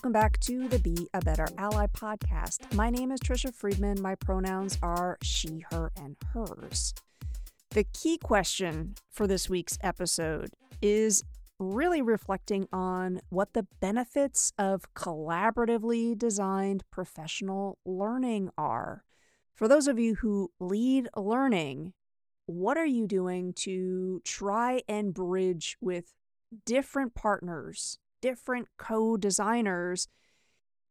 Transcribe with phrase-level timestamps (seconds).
[0.00, 2.72] Welcome back to the Be a Better Ally podcast.
[2.72, 4.00] My name is Tricia Friedman.
[4.00, 6.94] My pronouns are she, her, and hers.
[7.72, 11.22] The key question for this week's episode is
[11.58, 19.04] really reflecting on what the benefits of collaboratively designed professional learning are.
[19.54, 21.92] For those of you who lead learning,
[22.46, 26.14] what are you doing to try and bridge with
[26.64, 30.08] different partners different co designers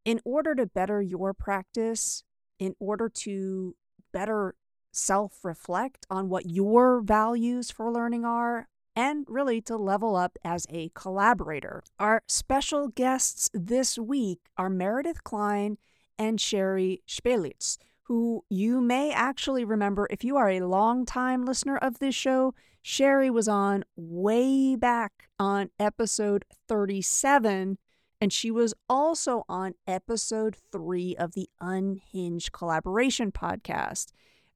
[0.05, 2.23] in order to better your practice,
[2.57, 3.75] in order to
[4.11, 4.55] better
[4.91, 10.65] self reflect on what your values for learning are, and really to level up as
[10.69, 11.83] a collaborator.
[11.99, 15.77] Our special guests this week are Meredith Klein
[16.17, 21.99] and Sherri Spelic, who you may actually remember if you are a long-time listener of
[21.99, 22.53] this show.
[22.81, 27.77] Sherri was on way back on episode 37,
[28.21, 34.07] and she was also on episode three of the Unhinged Collaboration podcast.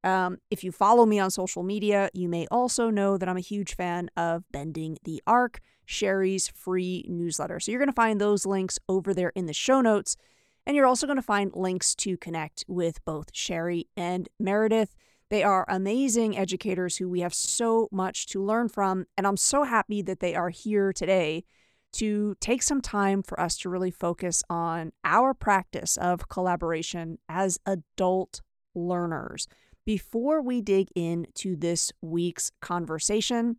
[0.03, 3.41] Um, if you follow me on social media, you may also know that I'm a
[3.41, 7.59] huge fan of Bending the Arc, Sherri's free newsletter.
[7.59, 10.17] So you're going to find those links over there in the show notes.
[10.66, 14.95] And you're also going to find links to connect with both Sherri and Meredith.
[15.29, 19.05] They are amazing educators who we have so much to learn from.
[19.17, 21.45] And I'm so happy that they are here today
[21.93, 27.59] to take some time for us to really focus on our practice of collaboration as
[27.66, 28.41] adult
[28.75, 29.47] learners.
[29.85, 33.57] Before we dig into this week's conversation,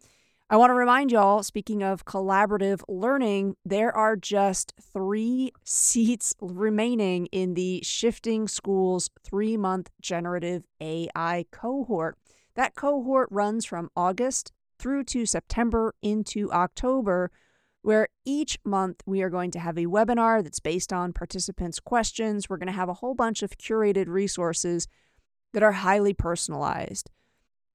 [0.50, 7.26] I want to remind y'all, speaking of collaborative learning, there are just three seats remaining
[7.32, 12.18] in the Shifting Schools three month generative AI cohort.
[12.56, 17.30] That cohort runs from August through to September into October,
[17.80, 22.50] where each month we are going to have a webinar that's based on participants' questions.
[22.50, 24.88] We're going to have a whole bunch of curated resources
[25.54, 27.10] that are highly personalized.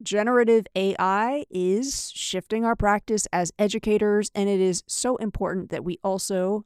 [0.02, 6.00] Generative AI is shifting our practice as educators, and it is so important that we
[6.04, 6.66] also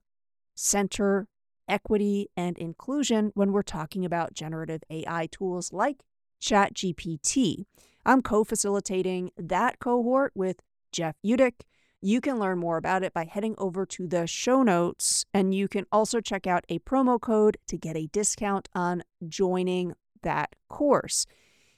[0.54, 1.28] center
[1.68, 6.04] equity and inclusion when we're talking about generative AI tools like
[6.40, 7.66] ChatGPT.
[8.06, 10.62] I'm co facilitating that cohort with
[10.92, 11.62] Jeff Utecht.
[12.02, 15.68] You can learn more about it by heading over to the show notes, and you
[15.68, 21.26] can also check out a promo code to get a discount on joining that course.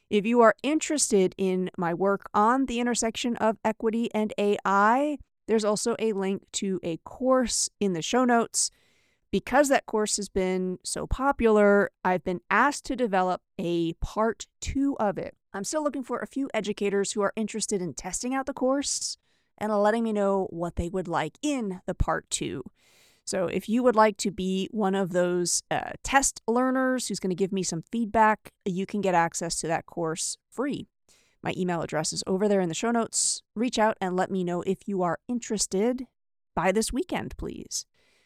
[0.10, 5.18] If you are interested in my work on the intersection of equity and AI,
[5.48, 8.70] there's also a link to a course in the show notes.
[9.32, 14.96] Because that course has been so popular, I've been asked to develop a part two
[15.00, 15.36] of it.
[15.54, 19.18] I'm still looking for a few educators who are interested in testing out the course
[19.58, 22.64] and letting me know what they would like in the part two.
[23.26, 27.32] So, if you would like to be one of those uh, test learners who's going
[27.32, 30.88] to give me some feedback, you can get access to that course free.
[31.42, 33.42] My email address is over there in the show notes.
[33.56, 36.08] Reach out and let me know if you are interested
[36.56, 37.86] by this weekend, please.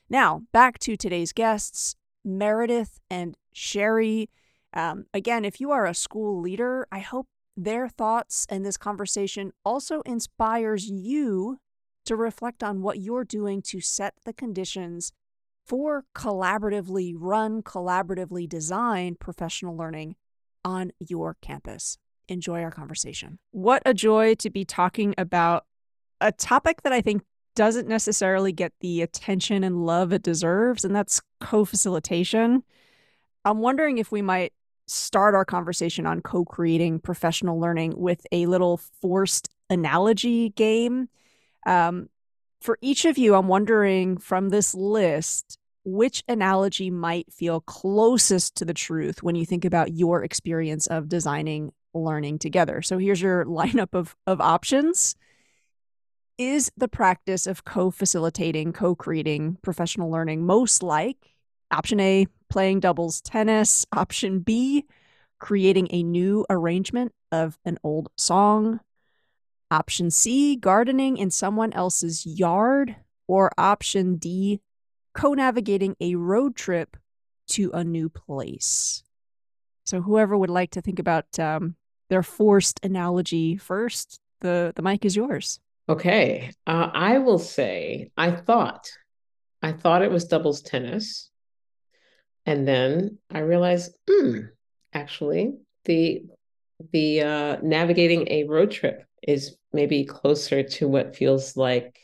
[0.09, 4.29] Now, back to today's guests, Meredith and Sherri.
[4.73, 9.51] Um, again, if you are a school leader, I hope their thoughts and this conversation
[9.65, 11.59] also inspires you
[12.09, 15.11] to reflect on what you're doing to set the conditions
[15.63, 20.15] for collaboratively run, collaboratively designed professional learning
[20.65, 21.99] on your campus.
[22.27, 23.37] Enjoy our conversation.
[23.51, 25.67] What a joy to be talking about
[26.19, 27.21] a topic that I think
[27.53, 32.63] doesn't necessarily get the attention and love it deserves, and that's co facilitation.
[33.45, 34.53] I'm wondering if we might
[34.87, 41.07] start our conversation on co creating professional learning with a little forced analogy game.
[41.65, 42.09] Um,
[42.61, 48.65] for each of you, I'm wondering from this list, which analogy might feel closest to
[48.65, 52.81] the truth when you think about your experience of designing learning together.
[52.81, 55.15] So here's your lineup of, of options.
[56.37, 61.35] Is the practice of co facilitating, co creating professional learning most like
[61.71, 64.85] option A, playing doubles tennis, option B,
[65.39, 68.79] creating a new arrangement of an old song,
[69.71, 72.95] Option C, gardening in someone else's yard.
[73.27, 74.59] Or option D,
[75.13, 76.97] co navigating a road trip
[77.49, 79.03] to a new place.
[79.85, 81.75] So, whoever would like to think about um,
[82.09, 85.59] their forced analogy first, the, the mic is yours.
[85.87, 86.51] Okay.
[86.67, 88.89] Uh, I will say, I thought,
[89.61, 91.29] I thought it was doubles tennis.
[92.45, 94.39] And then I realized, hmm,
[94.93, 95.53] actually,
[95.85, 96.23] the
[96.93, 101.99] the uh, navigating a road trip is maybe closer to what feels like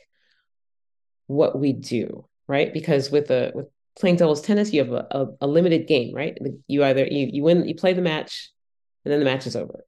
[1.27, 3.67] what we do right because with a with
[4.00, 6.38] playing doubles tennis, you have a, a, a, limited game, right?
[6.67, 8.50] You either you you win, you play the match,
[9.03, 9.85] and then the match is over.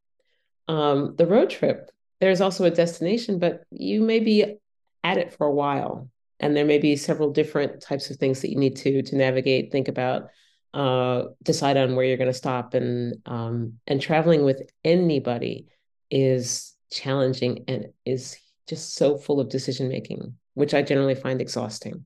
[0.67, 4.57] Um, the road trip, there's also a destination, but you may be
[5.03, 6.09] at it for a while,
[6.39, 9.71] and there may be several different types of things that you need to to navigate,
[9.71, 10.27] think about,
[10.73, 15.67] uh, decide on where you're going to stop, and um, and traveling with anybody
[16.09, 18.37] is challenging and is
[18.67, 22.05] just so full of decision making, which I generally find exhausting.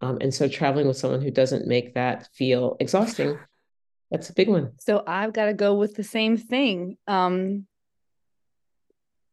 [0.00, 3.38] Um, and so traveling with someone who doesn't make that feel exhausting,
[4.10, 4.72] that's a big one.
[4.80, 6.98] So I've got to go with the same thing.
[7.06, 7.66] Um,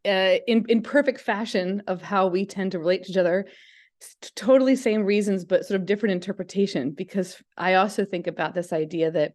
[0.03, 3.45] uh, in in perfect fashion of how we tend to relate to each other,
[4.35, 6.91] totally same reasons, but sort of different interpretation.
[6.91, 9.33] Because I also think about this idea that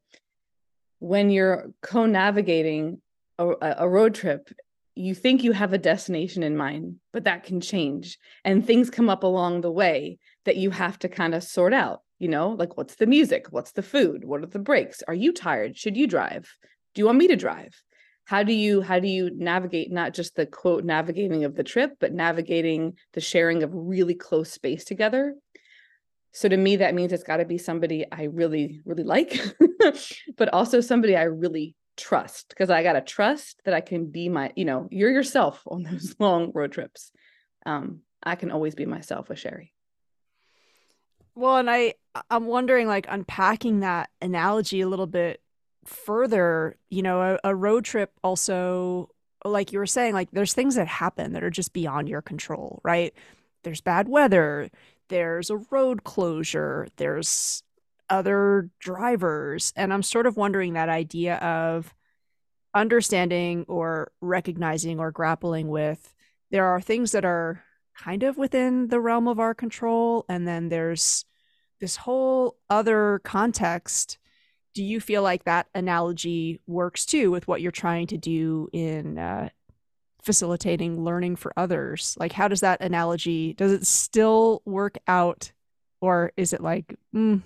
[0.99, 3.01] when you're co-navigating
[3.39, 3.49] a,
[3.79, 4.49] a road trip
[4.97, 8.19] you think you have a destination in mind, but that can change.
[8.45, 12.01] And things come up along the way that you have to kind of sort out,
[12.19, 13.49] you know, like what's the music?
[13.51, 14.25] What's the food?
[14.25, 15.03] What are the breaks?
[15.07, 15.77] Are you tired?
[15.77, 16.51] Should you drive?
[16.95, 17.75] Do you want me to drive?
[18.25, 21.93] How do you how do you navigate not just the quote navigating of the trip,
[22.01, 25.35] but navigating the sharing of really close space together?
[26.33, 29.41] So to me, that means it's got to be somebody I really, really like,
[30.37, 34.29] but also somebody I really trust because I got to trust that I can be
[34.29, 37.11] my, you know, you're yourself on those long road trips.
[37.65, 39.73] Um, I can always be myself with Sherri.
[41.35, 41.95] Well, and I
[42.31, 45.43] I'm wondering like unpacking that analogy a little bit
[45.85, 49.11] further, you know, a, a road trip also
[49.45, 52.81] like you were saying like there's things that happen that are just beyond your control,
[52.83, 53.15] right?
[53.63, 54.71] There's bad weather,
[55.09, 57.63] there's a road closure, there's
[58.09, 59.73] other drivers.
[59.77, 61.95] And I'm sort of wondering that idea of
[62.75, 66.15] understanding or recognizing or grappling with
[66.51, 67.63] there are things that are
[67.97, 70.25] kind of within the realm of our control.
[70.29, 71.25] And then there's
[71.81, 74.19] this whole other context.
[74.75, 79.19] Do you feel like that analogy works too with what you're trying to do in
[79.19, 79.49] uh,
[80.23, 82.17] facilitating learning for others?
[82.19, 85.53] Like, how does that analogy, does it still work out?
[86.01, 87.43] Or is it like, mm,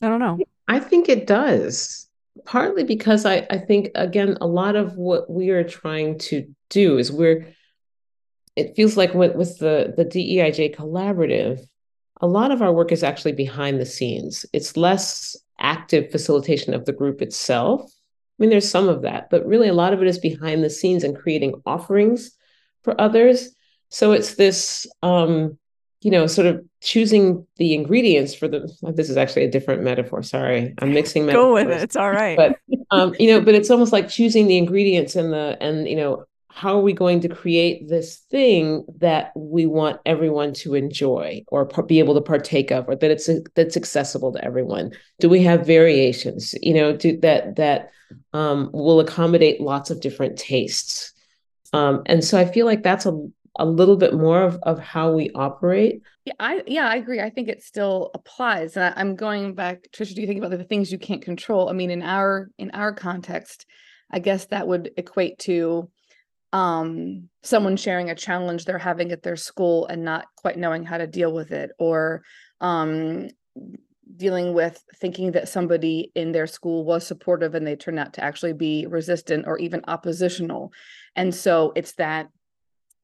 [0.00, 0.38] I don't know.
[0.68, 2.08] I think it does.
[2.44, 6.96] Partly because I, I think, again, a lot of what we are trying to do
[6.96, 7.46] is we're,
[8.56, 11.60] it feels like with, with the, the DEIJ collaborative,
[12.20, 14.46] a lot of our work is actually behind the scenes.
[14.52, 17.82] It's less active facilitation of the group itself.
[17.92, 20.70] I mean, there's some of that, but really a lot of it is behind the
[20.70, 22.30] scenes and creating offerings
[22.82, 23.50] for others.
[23.90, 25.58] So it's this um,
[26.00, 28.72] you know, sort of choosing the ingredients for the.
[28.94, 30.22] This is actually a different metaphor.
[30.22, 31.26] Sorry, I'm mixing.
[31.26, 31.44] Metaphors.
[31.44, 31.82] Go with it.
[31.82, 32.36] It's all right.
[32.36, 32.58] But
[32.90, 36.24] um, you know, but it's almost like choosing the ingredients and the and you know
[36.52, 41.64] how are we going to create this thing that we want everyone to enjoy or
[41.86, 45.64] be able to partake of or that it's that's accessible to everyone do we have
[45.64, 47.90] variations you know do that that
[48.32, 51.12] um, will accommodate lots of different tastes
[51.72, 53.28] um, and so i feel like that's a
[53.60, 56.02] a little bit more of, of how we operate.
[56.24, 57.20] Yeah i yeah i agree.
[57.20, 60.56] I think it still applies and I, am going back tricia do you think about
[60.56, 61.68] the things you can't control?
[61.68, 63.66] I mean in our in our context
[64.10, 65.88] i guess that would equate to
[66.52, 70.98] um someone sharing a challenge they're having at their school and not quite knowing how
[70.98, 72.22] to deal with it or
[72.60, 73.28] um
[74.16, 78.24] dealing with thinking that somebody in their school was supportive and they turn out to
[78.24, 80.72] actually be resistant or even oppositional.
[81.14, 82.28] And so it's that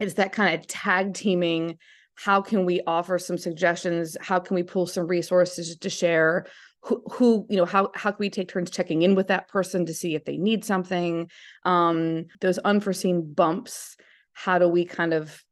[0.00, 1.78] it's that kind of tag teaming
[2.16, 4.16] how can we offer some suggestions?
[4.20, 6.46] How can we pull some resources to share?
[6.84, 9.86] Who, who you know how how can we take turns checking in with that person
[9.86, 11.30] to see if they need something?
[11.64, 13.96] Um those unforeseen bumps
[14.32, 15.42] how do we kind of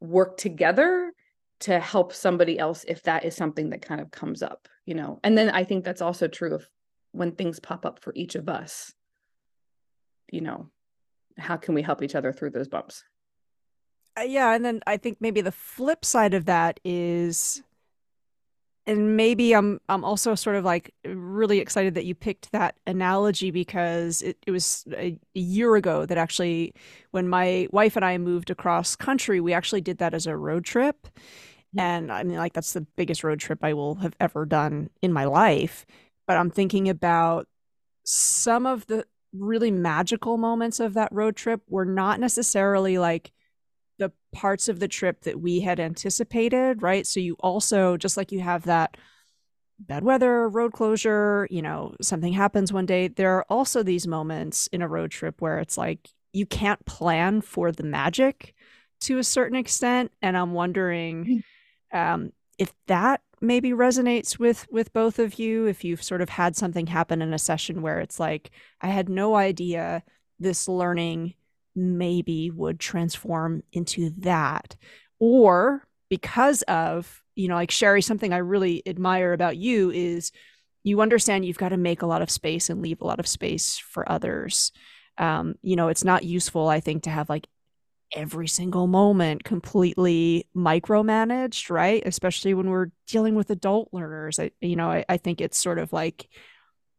[0.00, 1.12] work together
[1.60, 5.18] to help somebody else if that is something that kind of comes up you know?
[5.24, 6.68] And then i think that's also true of
[7.12, 8.92] when things pop up for each of us
[10.30, 10.68] you know
[11.38, 13.04] how can we help each other through those bumps
[14.18, 17.62] Uh, yeah, and then I think maybe the flip side of that is
[18.86, 23.50] and maybe I'm I'm also sort of like really excited that you picked that analogy
[23.50, 26.74] because it, it was a, year ago that actually
[27.10, 30.64] when my wife and I moved across country, we actually did that as a road
[30.64, 30.96] trip.
[31.04, 31.80] Mm-hmm.
[31.80, 35.12] And I mean like that's the biggest road trip I will have ever done in
[35.12, 35.86] my life.
[36.26, 37.48] But I'm thinking about
[38.04, 43.32] some of the really magical moments of that road trip were not necessarily like
[44.34, 47.06] parts of the trip that we had anticipated, right?
[47.06, 48.96] So you also, just like you have that
[49.78, 54.66] bad weather, road closure, you know, something happens one day, there are also these moments
[54.68, 58.54] in a road trip where it's like you can't plan for the magic
[59.00, 60.12] to a certain extent.
[60.20, 61.42] And I'm wondering
[61.92, 61.98] mm.
[61.98, 66.56] um, if that maybe resonates with with both of you if you've sort of had
[66.56, 68.50] something happen in a session where it's like
[68.80, 70.02] I had no idea
[70.38, 71.34] this learning
[71.74, 74.76] maybe would transform into that
[75.18, 80.32] or because of you know like Sherri something I really admire about you is
[80.82, 83.26] you understand you've got to make a lot of space and leave a lot of
[83.26, 84.72] space for others
[85.18, 87.46] um, you know it's not useful i think to have like
[88.14, 92.02] every single moment completely micromanaged, right?
[92.06, 94.38] Especially when we're dealing with adult learners.
[94.38, 96.28] I, you know, I, I think it's sort of like,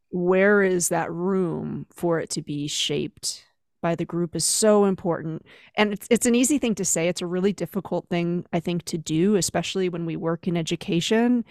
[0.09, 3.44] where is that room for it to be shaped
[3.85, 5.45] by the group is so important.
[5.75, 7.07] And it's, it's an easy thing to say.
[7.07, 11.45] It's a really difficult thing, I think, to do, especially when we work in education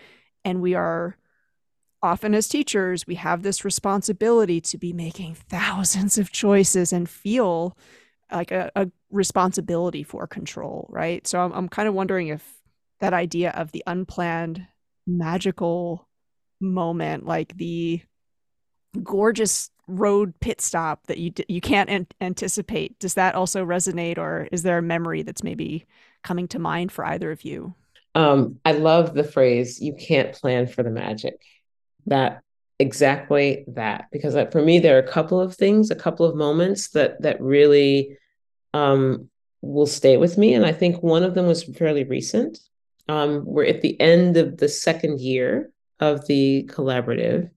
[0.44, 1.16] and we are
[2.02, 7.78] often as teachers, we have this responsibility to be making thousands of choices and feel
[8.32, 11.24] like a, a responsibility for control, right?
[11.28, 12.44] So I'm, I'm kind of wondering if
[12.98, 14.66] that idea of the unplanned
[15.06, 16.08] magical
[16.60, 18.02] moment, like the
[19.04, 24.48] gorgeous road pit stop that you you can't an- anticipate, does that also resonate, or
[24.52, 25.86] is there a memory that's maybe
[26.22, 27.74] coming to mind for either of you?
[28.14, 31.40] Um, I love the phrase "you can't plan for the magic."
[32.06, 32.42] That
[32.78, 36.88] exactly that because for me there are a couple of things, a couple of moments
[36.90, 38.16] that that really
[38.72, 39.28] um,
[39.60, 40.54] will stay with me.
[40.54, 42.58] And I think one of them was fairly recent.
[43.08, 47.50] Um, we're at the end of the second year of the collaborative,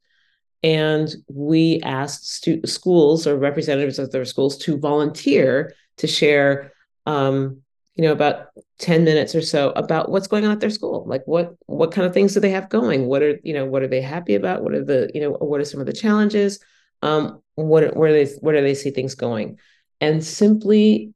[0.63, 6.73] and we asked stu- schools or representatives of their schools to volunteer to share,
[7.05, 7.61] um,
[7.95, 8.47] you know, about
[8.77, 11.05] ten minutes or so about what's going on at their school.
[11.07, 13.05] Like what what kind of things do they have going?
[13.07, 14.63] What are you know what are they happy about?
[14.63, 16.59] What are the you know what are some of the challenges?
[17.01, 19.57] Um, what where they where do they see things going?
[20.01, 21.13] and simply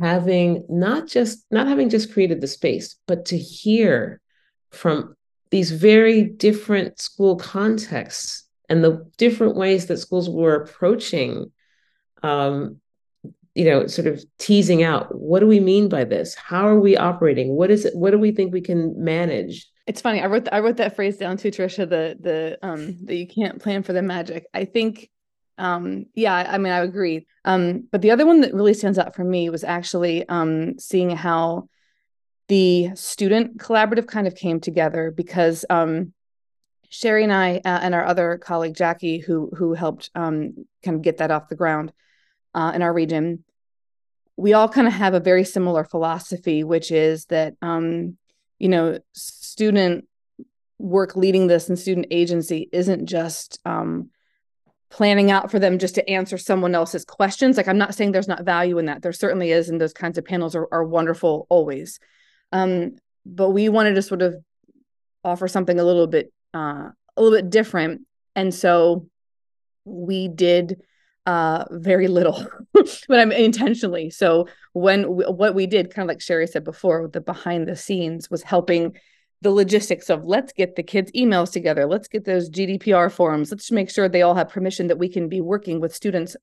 [0.00, 4.20] having not just not having just created the space but to hear
[4.70, 5.15] from
[5.50, 11.52] these very different school contexts and the different ways that schools were approaching
[12.22, 12.80] um,
[13.54, 16.34] you know sort of teasing out what do we mean by this?
[16.34, 17.56] How are we operating?
[17.56, 19.66] What is it what do we think we can manage?
[19.86, 23.14] It's funny i wrote i wrote that phrase down too tricia the the um that
[23.14, 24.46] you can't plan for the magic.
[24.52, 25.10] I think
[25.58, 27.26] um, yeah, I mean, I agree.
[27.44, 31.10] Um, but the other one that really stands out for me was actually um, seeing
[31.10, 31.68] how
[32.48, 36.12] the student collaborative kind of came together because um,
[36.88, 41.02] Sherri and I uh, and our other colleague Jackie, who who helped um, kind of
[41.02, 41.92] get that off the ground
[42.54, 43.44] uh, in our region,
[44.36, 48.16] we all kind of have a very similar philosophy, which is that um,
[48.58, 50.06] you know student
[50.78, 54.10] work leading this and student agency isn't just um,
[54.90, 57.56] planning out for them just to answer someone else's questions.
[57.56, 59.02] Like I'm not saying there's not value in that.
[59.02, 61.98] There certainly is, and those kinds of panels are, are wonderful always.
[62.56, 64.36] Um, but we wanted to sort of
[65.24, 68.02] offer something a little bit uh, a little bit different,
[68.34, 69.08] and so
[69.84, 70.82] we did
[71.26, 74.10] uh, very little, but I'm intentionally.
[74.10, 77.76] So when we, what we did, kind of like Sherri said before, the behind the
[77.76, 78.96] scenes was helping
[79.42, 83.70] the logistics of let's get the kids' emails together, let's get those GDPR forms, let's
[83.70, 86.36] make sure they all have permission that we can be working with students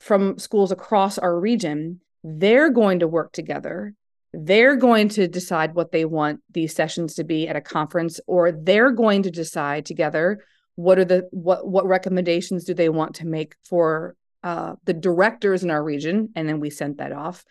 [0.00, 2.00] from schools across our region.
[2.24, 3.94] They're going to work together.
[4.32, 8.52] They're going to decide what they want these sessions to be at a conference, or
[8.52, 13.26] they're going to decide together what are the what what recommendations do they want to
[13.26, 17.44] make for uh, the directors in our region, and then we sent that off.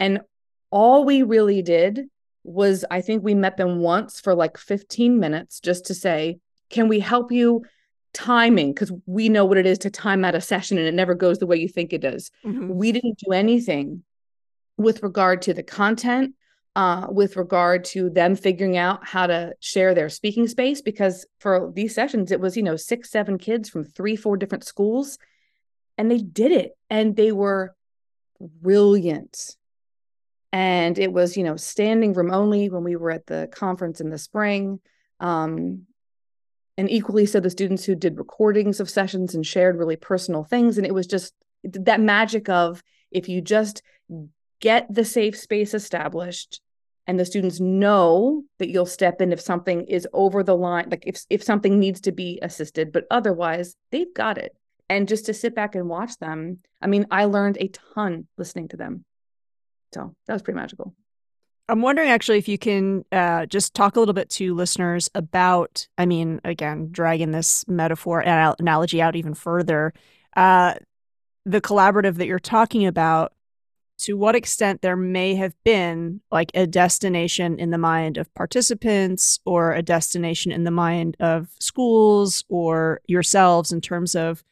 [0.00, 0.20] And
[0.70, 2.06] all we really did
[2.44, 6.38] was I think we met them once for like 15 minutes just to say,
[6.70, 7.64] can we help you
[8.12, 8.72] timing?
[8.72, 11.38] Because we know what it is to time out a session and it never goes
[11.38, 12.30] the way you think it does.
[12.44, 12.74] Mm-hmm.
[12.74, 14.02] We didn't do anything
[14.78, 16.34] with regard to the content,
[16.76, 20.80] uh, with regard to them figuring out how to share their speaking space.
[20.80, 24.64] Because for these sessions, it was, you know, six, seven kids from three, four different
[24.64, 25.18] schools.
[25.98, 26.76] And they did it.
[26.88, 27.74] And they were
[28.40, 29.56] brilliant
[30.52, 34.10] and it was you know standing room only when we were at the conference in
[34.10, 34.80] the spring
[35.20, 35.82] um,
[36.76, 40.78] and equally so the students who did recordings of sessions and shared really personal things
[40.78, 43.82] and it was just that magic of if you just
[44.60, 46.60] get the safe space established
[47.06, 51.04] and the students know that you'll step in if something is over the line like
[51.06, 54.54] if if something needs to be assisted but otherwise they've got it
[54.88, 58.68] and just to sit back and watch them i mean i learned a ton listening
[58.68, 59.04] to them
[59.92, 60.94] so that was pretty magical.
[61.70, 65.86] I'm wondering actually if you can uh, just talk a little bit to listeners about,
[65.98, 69.92] I mean, again, dragging this metaphor and analogy out even further,
[70.34, 70.74] uh,
[71.44, 73.32] the collaborative that you're talking about.
[73.98, 79.40] To what extent there may have been like a destination in the mind of participants
[79.44, 84.44] or a destination in the mind of schools or yourselves in terms of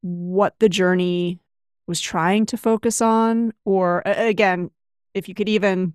[0.00, 1.38] what the journey
[1.86, 3.52] was trying to focus on?
[3.64, 4.70] Or again
[5.14, 5.94] if you could even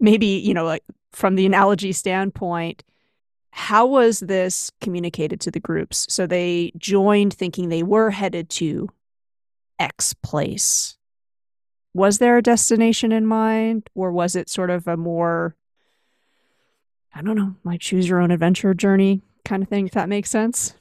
[0.00, 0.82] maybe you know like
[1.12, 2.82] from the analogy standpoint
[3.50, 6.06] how was this communicated to the groups?
[6.10, 8.90] So they joined thinking they were headed to
[9.78, 10.96] x place.
[11.94, 15.56] Was there a destination in mind or was it sort of a more
[17.14, 20.30] i don't know like choose your own adventure journey kind of thing if that makes
[20.30, 20.74] sense?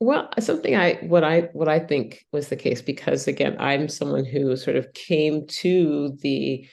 [0.00, 4.24] Well something i what i what i think was the case because again i'm someone
[4.24, 6.66] who sort of came to the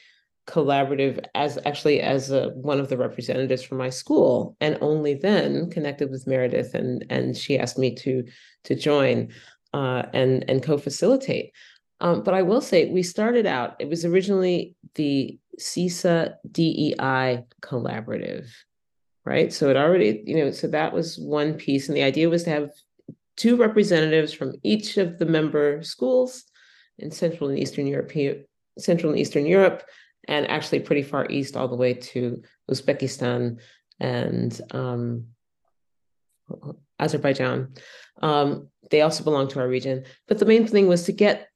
[0.45, 5.69] collaborative as actually as a, one of the representatives from my school and only then
[5.69, 8.25] connected with meredith and and she asked me to
[8.65, 9.29] to join
[9.73, 11.51] uh, and and co-facilitate
[12.03, 18.49] um, but I will say we started out, it was originally the CEESA DEI collaborative,
[19.23, 19.53] right?
[19.53, 21.87] So it already, you know, so that was one piece.
[21.87, 22.71] And the idea was to have
[23.37, 26.43] two representatives from each of the member schools
[26.99, 28.11] in Central and Eastern Europe,
[28.77, 29.83] Central and Eastern Europe,
[30.27, 33.59] and actually pretty far east all the way to Uzbekistan
[34.01, 35.27] and um,
[36.99, 37.73] Azerbaijan.
[38.21, 40.05] Um, they also belong to our region.
[40.27, 41.47] But the main thing was to get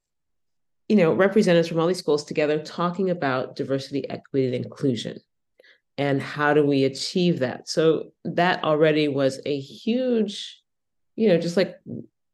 [0.88, 5.18] you know, representatives from all these schools together talking about diversity, equity, and inclusion.
[5.98, 7.68] And how do we achieve that?
[7.68, 10.62] So that already was a huge,
[11.16, 11.76] you know, just like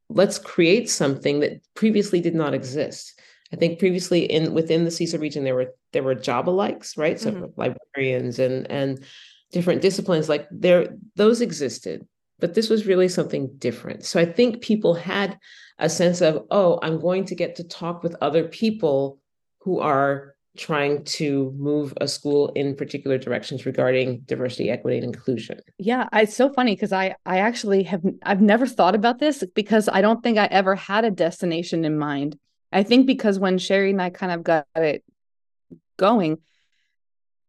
[0.09, 3.19] let's create something that previously did not exist.
[3.53, 7.19] I think previously in within the CEESA region there were there were job alikes, right?
[7.19, 7.45] So mm-hmm.
[7.57, 9.03] librarians and and
[9.51, 12.07] different disciplines like there those existed,
[12.41, 14.05] but this was really something different.
[14.05, 15.39] So I think people had
[15.79, 19.19] a sense of, oh, I'm going to get to talk with other people
[19.61, 25.59] who are trying to move a school in particular directions regarding diversity equity and inclusion
[25.79, 29.89] yeah it's so funny because i i actually have i've never thought about this because
[29.89, 32.39] i don't think i ever had a destination in mind
[32.73, 35.03] i think because when sherri and i kind of got it
[35.97, 36.39] going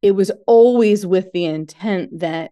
[0.01, 2.51] it was always with the intent that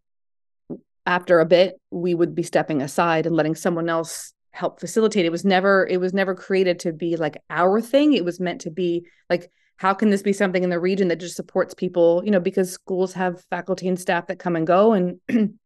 [1.05, 5.25] after a bit we would be stepping aside and letting someone else help facilitate.
[5.25, 8.13] It was never it was never created to be like our thing.
[8.13, 11.19] It was meant to be like how can this be something in the region that
[11.19, 12.21] just supports people?
[12.23, 15.19] You know because schools have faculty and staff that come and go and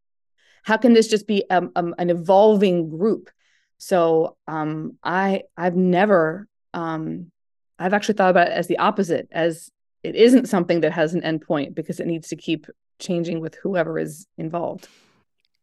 [0.64, 3.30] how can this just be um, um, an evolving group?
[3.78, 7.32] So um i i've never um
[7.78, 9.70] i've actually thought about it as the opposite as
[10.04, 12.66] it isn't something that has an endpoint because it needs to keep
[12.98, 14.88] changing with whoever is involved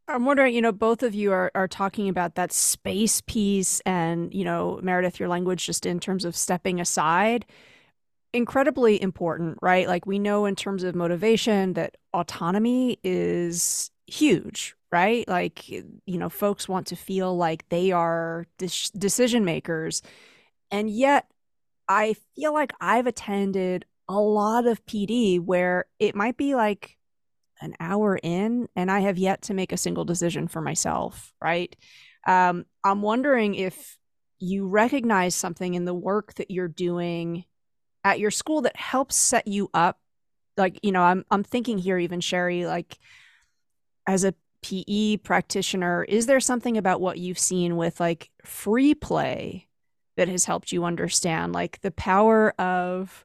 [0.07, 4.33] I'm wondering, you know, both of you are, are talking about that space piece and,
[4.35, 7.47] you know, Meredith, your language just in terms of stepping aside.
[8.35, 9.88] Incredibly important, right?
[9.88, 15.27] Like we know in terms of motivation that autonomy is huge, right?
[15.29, 20.03] Like, you know, folks want to feel like they are de- decision makers.
[20.71, 21.27] And yet,
[21.88, 26.99] I feel like I've attended a lot of PD where it might be like
[27.61, 31.75] an hour in and I have yet to make a single decision for myself, right?
[32.27, 33.99] Um, I'm wondering if
[34.38, 37.45] you recognize something in the work that you're doing
[38.03, 39.99] at your school that helps set you up.
[40.57, 42.99] Like, you know, I'm I'm thinking here even Sherri, like
[44.07, 49.69] as a PE practitioner, is there something about what you've seen with like free play
[50.17, 53.25] that has helped you understand like the power of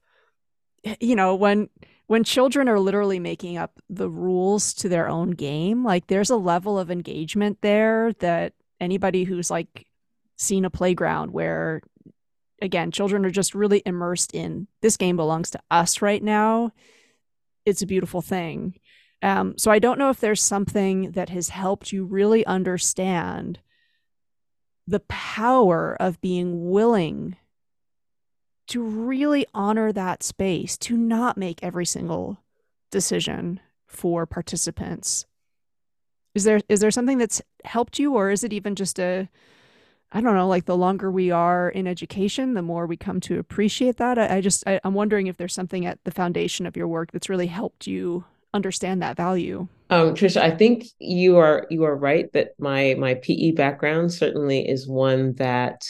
[0.99, 1.69] you know when
[2.09, 6.35] when children are literally making up the rules to their own game, like there's a
[6.35, 9.85] level of engagement there that anybody who's like
[10.35, 11.83] seen a playground where
[12.63, 16.71] again, children are just really immersed in this game belongs to us right now.
[17.63, 18.79] It's a beautiful thing.
[19.21, 23.59] Um, so I don't know if there's something that has helped you really understand
[24.87, 27.35] the power of being willing
[28.69, 32.37] to really honor that space, to not make every single
[32.91, 35.25] decision for participants.
[36.35, 39.27] Is there is there something that's helped you or is it even just a
[40.11, 43.37] I don't know, like the longer we are in education, the more we come to
[43.37, 44.17] appreciate that.
[44.17, 47.11] I, I just I, I'm wondering if there's something at the foundation of your work
[47.11, 49.67] that's really helped you understand that value.
[49.91, 54.67] Um, Tricia, I think you are you are right that my my PE background certainly
[54.67, 55.87] is one that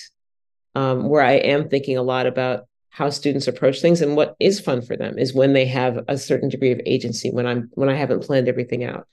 [0.76, 2.69] um, where I am thinking a lot about
[3.00, 6.18] how students approach things and what is fun for them is when they have a
[6.18, 9.08] certain degree of agency when i'm when i haven't planned everything out.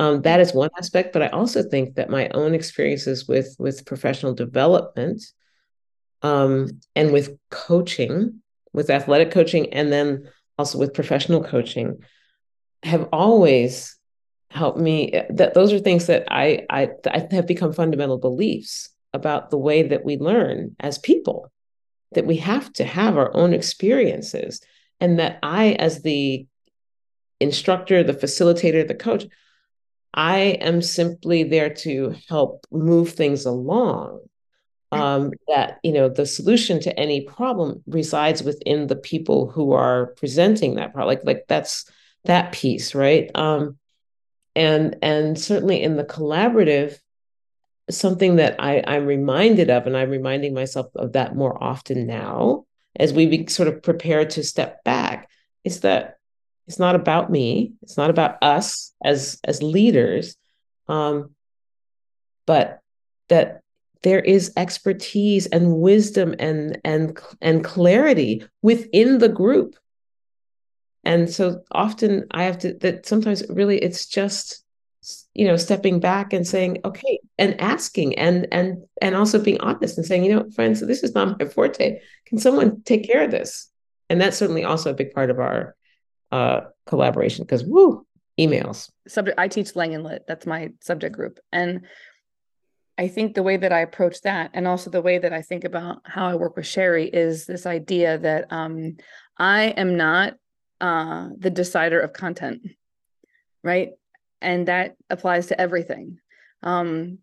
[0.00, 3.86] Um, that is one aspect but i also think that my own experiences with with
[3.86, 5.22] professional development
[6.22, 11.98] um, and with coaching with athletic coaching and then also with professional coaching
[12.82, 13.96] have always
[14.50, 19.50] helped me that those are things that I, I I have become fundamental beliefs about
[19.50, 21.52] the way that we learn as people
[22.12, 24.60] that we have to have our own experiences.
[25.00, 26.46] And that I as the
[27.40, 29.24] instructor the facilitator the coach
[30.12, 34.20] I am simply there to help move things along
[34.90, 40.06] um, that you know the solution to any problem resides within the people who are
[40.16, 41.90] presenting that problem like like that's
[42.24, 43.30] that piece right?
[43.34, 43.78] Um,
[44.56, 46.98] and and certainly in the collaborative
[47.90, 52.64] something that I, i'm reminded of and i'm reminding myself of that more often now
[52.96, 55.30] as we be sort of prepare to step back
[55.64, 56.18] is that
[56.68, 57.72] it's not about me.
[57.82, 60.36] It's not about us as as leaders
[60.88, 61.34] um,
[62.46, 62.80] but
[63.28, 63.60] that
[64.02, 69.76] there is expertise and wisdom and and and clarity within the group.
[71.04, 74.62] And so often i have to that sometimes really it's just
[75.38, 79.96] you know stepping back and saying okay and asking and and and also being honest
[79.96, 83.30] and saying you know friends this is not my forte can someone take care of
[83.30, 83.70] this
[84.10, 85.76] and that's certainly also a big part of our
[86.32, 88.04] uh collaboration because woo
[88.38, 90.24] emails subject i teach Lang and Lit.
[90.26, 91.86] that's my subject group and
[93.00, 95.62] I think the way that I approach that, and also the way that I think
[95.62, 98.96] about how I work with Sherri, is this idea that um,
[99.38, 100.34] I am not
[100.80, 102.62] uh, the decider of content,
[103.62, 103.90] right?
[104.40, 106.18] And that applies to everything.
[106.62, 107.18] Um,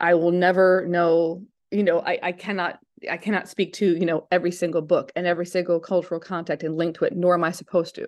[0.00, 2.78] I will never know, you know, I, I cannot
[3.10, 6.76] I cannot speak to, you know, every single book and every single cultural contact and
[6.76, 8.06] link to it, nor am I supposed to,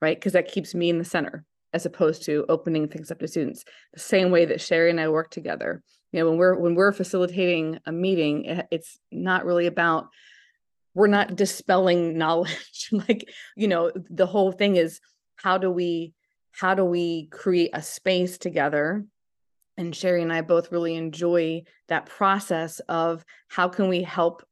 [0.00, 0.16] right?
[0.16, 3.64] Because that keeps me in the center as opposed to opening things up to students.
[3.92, 6.92] The same way that Sherri and I work together you know when we're when we're
[6.92, 10.08] facilitating a meeting it's not really about
[10.94, 15.00] we're not dispelling knowledge like you know the whole thing is
[15.36, 16.12] how do we
[16.52, 19.04] how do we create a space together?
[19.76, 24.44] And sherri and i both really enjoy that process of how can we help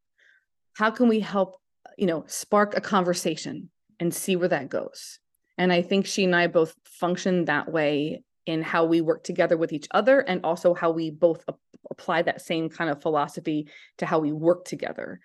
[0.74, 1.60] how can we help
[1.98, 5.18] you know spark a conversation and see where that goes?
[5.58, 9.56] And i think she and i both function that way in how we work together
[9.56, 11.58] with each other and also how we both ap-
[11.90, 15.20] apply that same kind of philosophy to how we work together.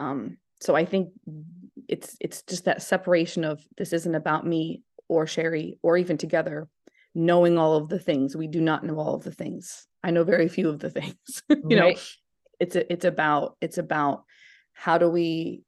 [0.00, 1.10] Um, so i think
[1.88, 6.68] it's it's just that separation of this isn't about me or sherri or even together
[7.14, 8.36] knowing all of the things.
[8.36, 9.86] We do not know all of the things.
[10.02, 11.94] I know very few of the things you right.
[11.94, 12.00] know
[12.60, 14.24] it's a, it's about it's about
[14.72, 15.62] how do we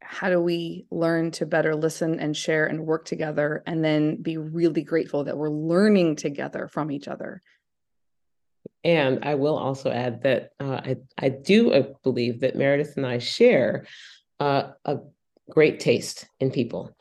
[0.00, 4.36] how do we learn to better listen and share and work together and then be
[4.36, 7.40] really grateful that we're learning together from each other.
[8.84, 13.06] And i will also add that uh, I, I do uh, believe that meredith and
[13.06, 13.86] i share
[14.40, 14.98] uh, a
[15.50, 16.96] great taste in people.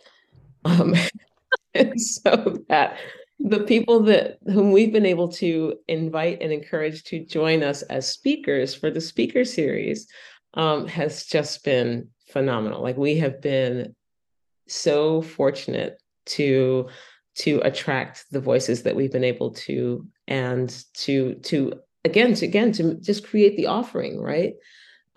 [0.63, 0.93] Um,
[1.97, 2.97] so that
[3.39, 8.07] the people that whom we've been able to invite and encourage to join us as
[8.07, 10.07] speakers for the speaker series
[10.53, 12.81] um, has just been phenomenal.
[12.81, 13.95] Like we have been
[14.67, 16.87] so fortunate to
[17.33, 21.73] to attract the voices that we've been able to and to to
[22.05, 24.53] again to again to just create the offering right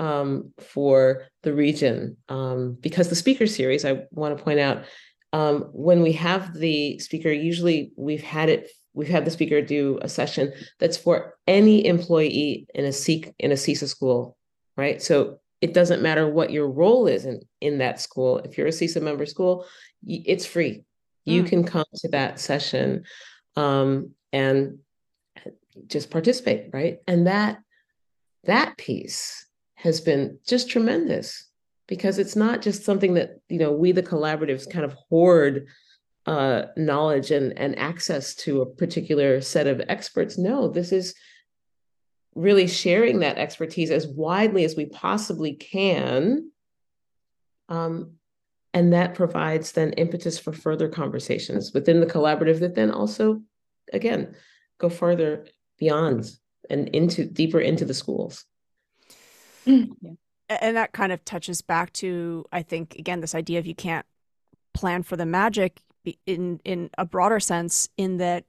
[0.00, 4.84] um, for the region um, because the speaker series i want to point out
[5.34, 9.98] um, when we have the speaker usually we've had it we've had the speaker do
[10.02, 14.36] a session that's for any employee in a seek in a CEESA school
[14.76, 18.36] right so it doesn't matter what your role is in, in that school.
[18.40, 19.64] If you're a CEESA member school,
[20.06, 20.84] it's free.
[21.24, 21.48] You mm.
[21.48, 23.04] can come to that session
[23.56, 24.80] um, and
[25.86, 26.98] just participate, right?
[27.08, 27.60] And that
[28.44, 31.48] that piece has been just tremendous
[31.86, 35.68] because it's not just something that you know we the collaboratives kind of hoard
[36.26, 40.38] uh, knowledge and and access to a particular set of experts.
[40.38, 41.14] No, this is
[42.34, 46.50] really sharing that expertise as widely as we possibly can.
[47.68, 48.14] Um,
[48.72, 53.40] and that provides then impetus for further conversations within the collaborative that then also,
[53.92, 54.34] again,
[54.78, 55.46] go further
[55.78, 56.28] beyond
[56.68, 58.44] and into deeper into the schools.
[59.64, 59.84] Yeah.
[60.48, 64.06] And that kind of touches back to, I think, again, this idea of you can't
[64.74, 65.80] plan for the magic
[66.26, 68.44] in in a broader sense, in that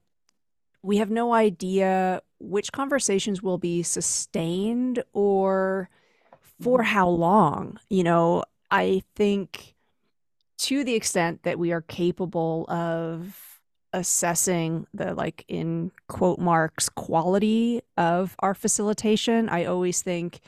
[0.81, 5.89] we have no idea which conversations will be sustained or
[6.61, 6.87] for mm-hmm.
[6.87, 7.79] how long.
[7.89, 9.75] You know, I think
[10.57, 13.61] to the extent that we are capable of
[13.93, 20.41] assessing the like in quote marks quality of our facilitation, I always think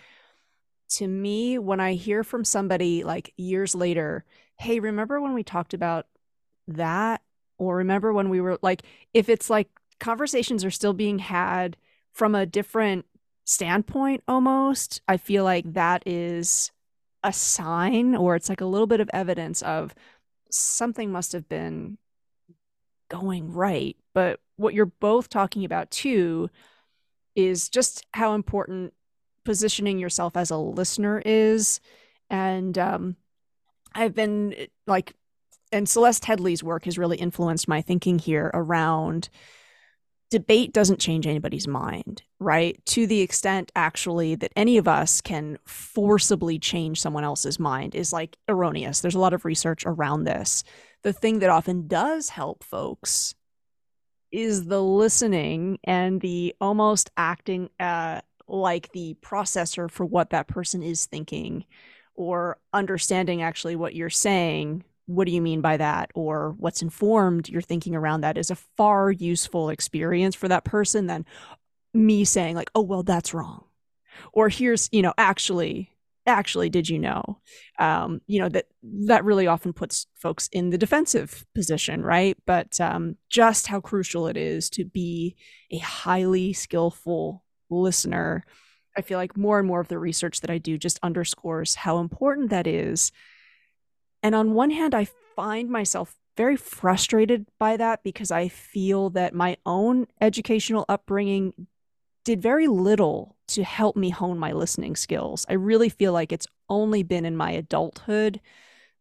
[0.90, 4.24] to me, when I hear from somebody like years later,
[4.58, 6.08] hey, remember when we talked about
[6.68, 7.22] that?
[7.58, 9.68] Or remember when we were like, if it's like
[10.00, 11.76] conversations are still being had
[12.14, 13.06] from a different
[13.46, 16.72] standpoint almost, I feel like that is
[17.24, 19.96] a sign or it's like a little bit of evidence of
[20.52, 21.98] something must have been
[23.10, 23.98] going right.
[24.14, 26.50] But what you're both talking about too
[27.36, 28.94] is just how important
[29.48, 31.80] positioning yourself as a listener is.
[32.30, 33.16] And um,
[33.96, 34.54] I've been
[34.86, 35.14] like,
[35.72, 39.30] and Celeste Headlee's work has really influenced my thinking here around
[40.30, 42.86] debate doesn't change anybody's mind, right?
[42.88, 48.12] To the extent actually that any of us can forcibly change someone else's mind is
[48.12, 49.00] like erroneous.
[49.00, 50.66] There's a lot of research around this.
[51.04, 53.34] The thing that often does help folks
[54.30, 60.82] is the listening and the almost acting uh, like the processor for what that person
[60.82, 61.66] is thinking
[62.16, 66.12] or understanding actually what you're saying what do you mean by that?
[66.14, 71.08] Or what's informed your thinking around that is a far useful experience for that person
[71.08, 71.26] than
[71.94, 73.64] me saying like oh well that's wrong.
[74.34, 75.92] Or here's you know actually
[76.28, 77.40] actually did you know?
[77.80, 82.38] Um, you know that that really often puts folks in the defensive position right?
[82.46, 85.38] But um, just how crucial it is to be
[85.72, 88.44] a highly skillful listener
[88.96, 92.00] i feel like more and more of the research that i do just underscores how
[92.00, 93.12] important that is
[94.24, 99.34] and on one hand, I find myself very frustrated by that because I feel that
[99.34, 101.68] my own educational upbringing
[102.26, 105.46] did very little to help me hone my listening skills.
[105.50, 108.42] I really feel like it's only been in my adulthood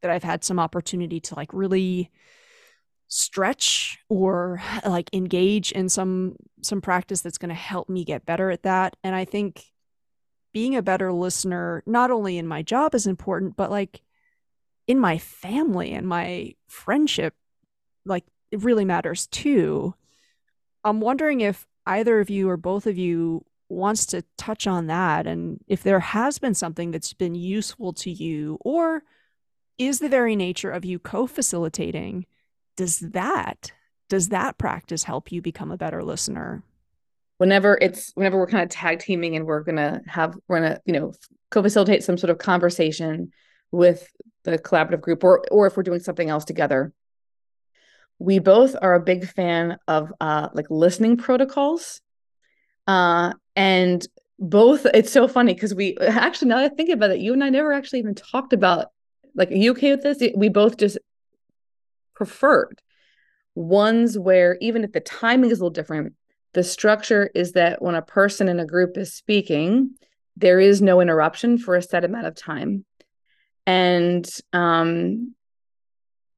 [0.00, 2.10] that I've had some opportunity to like really
[3.08, 8.50] stretch or like engage in some some practice that's going to help me get better
[8.50, 9.64] at that and i think
[10.52, 14.02] being a better listener not only in my job is important but like
[14.86, 17.34] in my family and my friendship,
[18.04, 19.94] like it really matters too.
[20.84, 25.26] I'm wondering if either of you or both of you wants to touch on that
[25.26, 29.02] and if there has been something that's been useful to you or
[29.76, 32.26] is the very nature of you co-facilitating
[32.76, 33.72] does that
[34.08, 36.62] does that practice help you become a better listener?
[37.38, 40.92] Whenever it's whenever we're kind of tag teaming and we're gonna have we're gonna you
[40.92, 41.12] know
[41.50, 43.32] co-facilitate some sort of conversation
[43.72, 44.08] with
[44.44, 46.92] the collaborative group or or if we're doing something else together
[48.18, 52.00] we both are a big fan of uh like listening protocols.
[52.86, 54.06] Uh and
[54.38, 57.42] both it's so funny because we actually now that i think about it you and
[57.42, 58.88] i never actually even talked about
[59.36, 60.22] like are you okay with this?
[60.34, 60.98] We both just
[62.16, 62.80] preferred.
[63.54, 66.14] Ones where even if the timing is a little different
[66.56, 69.90] the structure is that when a person in a group is speaking
[70.38, 72.84] there is no interruption for a set amount of time.
[73.66, 75.34] And um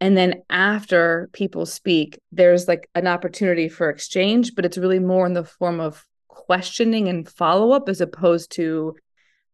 [0.00, 5.26] and then after people speak there's like an opportunity for exchange but it's really more
[5.26, 8.94] in the form of questioning and follow up as opposed to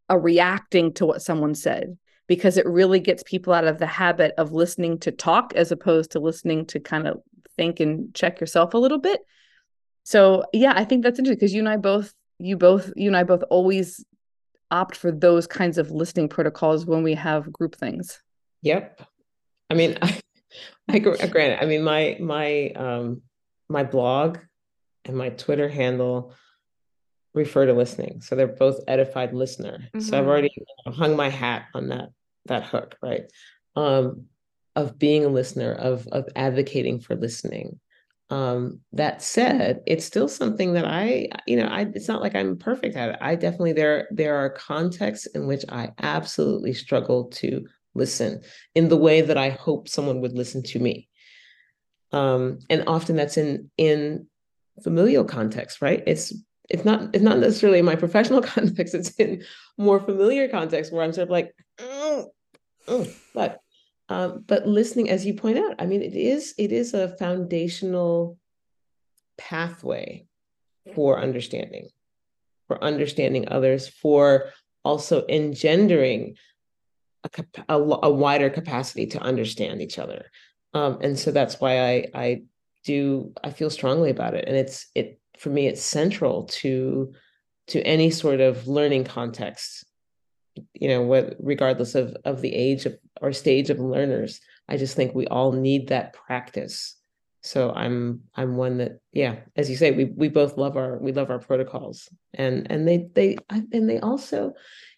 [0.08, 4.32] a reacting to what someone said because it really gets people out of the habit
[4.38, 7.20] of listening to talk as opposed to listening to kind of
[7.56, 9.20] think and check yourself a little bit
[10.02, 13.16] so yeah i think that's interesting because you and i both you both you and
[13.16, 14.04] i both always
[14.74, 18.20] opt for those kinds of listening protocols when we have group things.
[18.62, 19.02] Yep.
[19.70, 20.20] I mean, I,
[20.88, 23.22] I grant I mean, my my um
[23.68, 24.38] my blog
[25.04, 26.34] and my Twitter handle
[27.34, 29.78] refer to listening, so they're both edified listener.
[29.78, 30.00] Mm-hmm.
[30.00, 30.30] So I've mm-hmm.
[30.30, 30.54] already
[30.86, 32.10] hung my hat on that
[32.46, 33.30] that hook, right?
[33.76, 34.26] Um,
[34.76, 37.80] of being a listener, of of advocating for listening,
[38.30, 42.56] um, that said, it's still something that I, you know, I it's not like I'm
[42.56, 43.18] perfect at it.
[43.20, 48.42] I definitely there there are contexts in which I absolutely struggle to listen
[48.74, 51.08] in the way that I hope someone would listen to me.
[52.12, 54.26] Um, and often that's in in
[54.82, 56.02] familial context, right?
[56.06, 56.32] It's
[56.70, 59.44] it's not it's not necessarily in my professional context, it's in
[59.77, 62.31] more familiar context where I'm sort of like, oh,
[62.88, 63.61] oh, but
[64.09, 68.38] um, but listening, as you point out, I mean, it is it is a foundational
[69.38, 70.27] pathway
[70.94, 71.88] for understanding,
[72.68, 74.50] for understanding others, for
[74.85, 76.37] also engendering
[77.24, 80.27] a, a, a wider capacity to understand each other.
[80.74, 82.42] Um, and so that's why I I
[82.85, 87.12] do I feel strongly about it, and it's it for me it's central to
[87.66, 89.84] to any sort of learning context
[90.72, 94.96] you know what regardless of of the age of or stage of learners i just
[94.96, 96.96] think we all need that practice
[97.42, 101.12] so i'm i'm one that yeah as you say we we both love our we
[101.12, 104.54] love our protocols and and they they and they also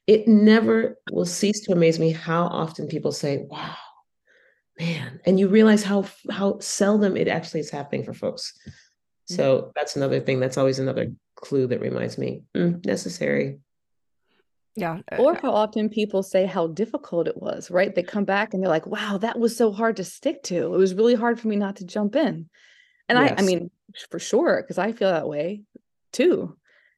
[0.06, 3.76] it never will cease to amaze me how often people say, wow,
[4.78, 5.20] man.
[5.24, 8.56] And you realize how how seldom it actually is happening for folks.
[9.26, 9.70] So mm-hmm.
[9.74, 10.40] that's another thing.
[10.40, 13.58] That's always another clue that reminds me mm, necessary.
[14.76, 15.00] Yeah.
[15.10, 17.94] Uh, or how often people say how difficult it was, right?
[17.94, 20.74] They come back and they're like, wow, that was so hard to stick to.
[20.74, 22.48] It was really hard for me not to jump in.
[23.08, 23.34] And yes.
[23.36, 23.70] I, I mean,
[24.10, 25.62] for sure, because I feel that way
[26.12, 26.56] too.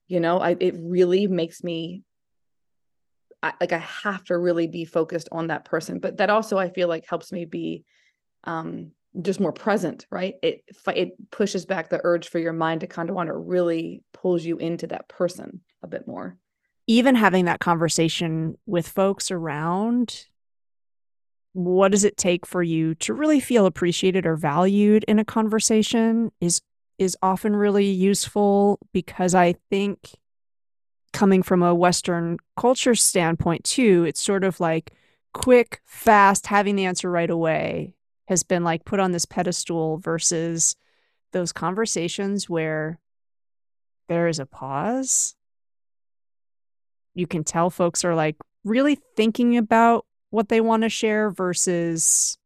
[0.08, 2.02] You know, I it really makes me
[3.42, 6.00] I, like I have to really be focused on that person.
[6.00, 7.84] But that also I feel like helps me be
[8.44, 10.34] um just more present, right?
[10.42, 10.62] It
[10.94, 14.44] it pushes back the urge for your mind to kind of want to really pulls
[14.44, 16.36] you into that person a bit more.
[16.86, 20.26] Even having that conversation with folks around
[21.52, 26.30] what does it take for you to really feel appreciated or valued in a conversation
[26.40, 26.60] is
[26.98, 30.14] is often really useful because I think
[31.12, 34.92] coming from a Western culture standpoint, too, it's sort of like
[35.32, 37.94] quick, fast, having the answer right away
[38.28, 40.76] has been like put on this pedestal versus
[41.32, 42.98] those conversations where
[44.08, 45.34] there is a pause.
[47.14, 52.36] You can tell folks are like really thinking about what they want to share versus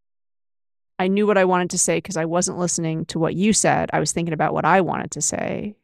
[1.01, 3.91] I knew what I wanted to say because I wasn't listening to what you said.
[3.93, 5.75] I was thinking about what I wanted to say.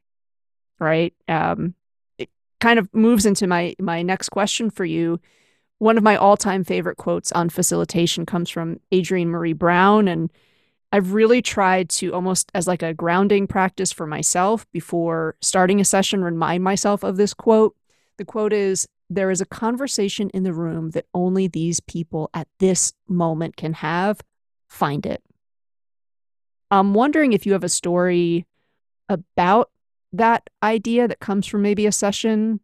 [0.79, 1.13] Right.
[1.27, 1.75] Um,
[2.19, 2.31] it
[2.61, 5.19] kind of moves into my my next question for you.
[5.79, 10.31] One of my all-time favorite quotes on facilitation comes from Adrienne Maree Brown and
[10.91, 15.85] I've really tried to almost as like a grounding practice for myself before starting a
[15.85, 17.77] session remind myself of this quote.
[18.17, 22.49] The quote is there is a conversation in the room that only these people at
[22.59, 24.21] this moment can have
[24.67, 25.23] find it.
[26.71, 28.47] I'm wondering if you have a story
[29.09, 29.71] about
[30.13, 32.61] that idea that comes from maybe a session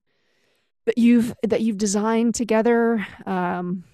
[0.86, 3.84] that you've that you've designed together um,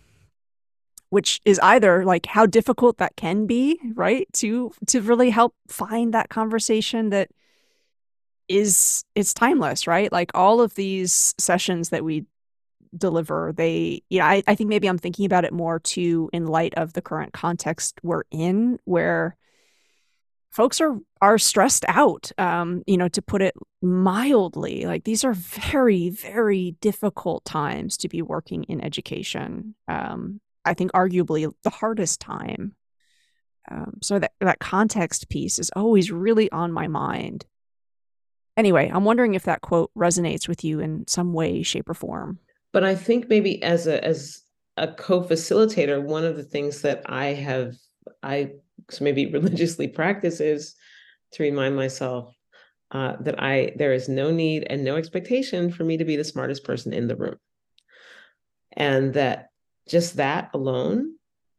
[1.10, 6.14] which is either like how difficult that can be right to to really help find
[6.14, 7.30] that conversation that
[8.48, 10.10] is it's timeless right?
[10.10, 12.24] Like all of these sessions that we
[12.96, 16.48] deliver they you know I, I think maybe i'm thinking about it more too in
[16.48, 19.36] light of the current context we're in where
[20.50, 25.32] folks are are stressed out um you know to put it mildly like these are
[25.32, 32.20] very very difficult times to be working in education um i think arguably the hardest
[32.20, 32.74] time.
[33.70, 37.46] Um, so that that context piece is always really on my mind.
[38.56, 42.38] Anyway i'm wondering if that quote resonates with you in some way shape or form.
[42.72, 44.42] But I think maybe as a as
[44.76, 47.74] a co-facilitator, one of the things that I have
[48.22, 48.52] I
[48.98, 50.74] maybe religiously practices
[51.32, 52.34] to remind myself
[52.90, 56.24] uh, that I there is no need and no expectation for me to be the
[56.24, 57.36] smartest person in the room,
[58.72, 59.50] and that
[59.86, 61.14] just that alone,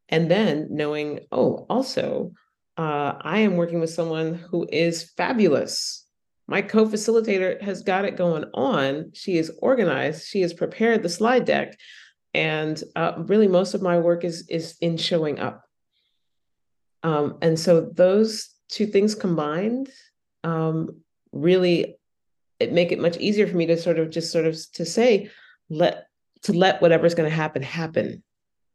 [0.08, 2.32] and then knowing, oh, also,
[2.76, 6.06] uh, I am working with someone who is fabulous.
[6.46, 9.12] My co-facilitator has got it going on.
[9.14, 10.26] She is organized.
[10.26, 11.78] She has prepared the slide deck.
[12.34, 15.64] And uh, really most of my work is is in showing up
[17.02, 19.88] um, and so those two things combined
[20.44, 21.00] um,
[21.32, 21.96] really
[22.58, 25.30] it make it much easier for me to sort of just sort of to say
[25.68, 26.06] let
[26.42, 28.22] to let whatever's going to happen happen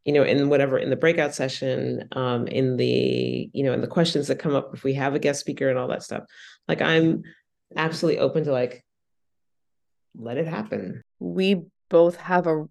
[0.06, 3.88] you know in whatever in the breakout session um, in the you know in the
[3.88, 6.24] questions that come up if we have a guest speaker and all that stuff
[6.68, 7.24] like i'm
[7.76, 8.84] absolutely open to like
[10.18, 11.04] let it happen.
[11.20, 12.66] We both have a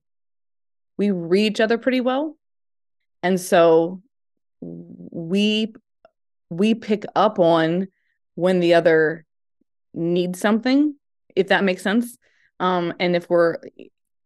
[0.98, 2.36] we read each other pretty well.
[3.22, 4.02] And so
[4.60, 5.74] we
[6.50, 7.88] we pick up on
[8.34, 9.24] when the other
[9.94, 10.94] needs something,
[11.34, 12.16] if that makes sense.
[12.60, 13.56] Um, and if we're,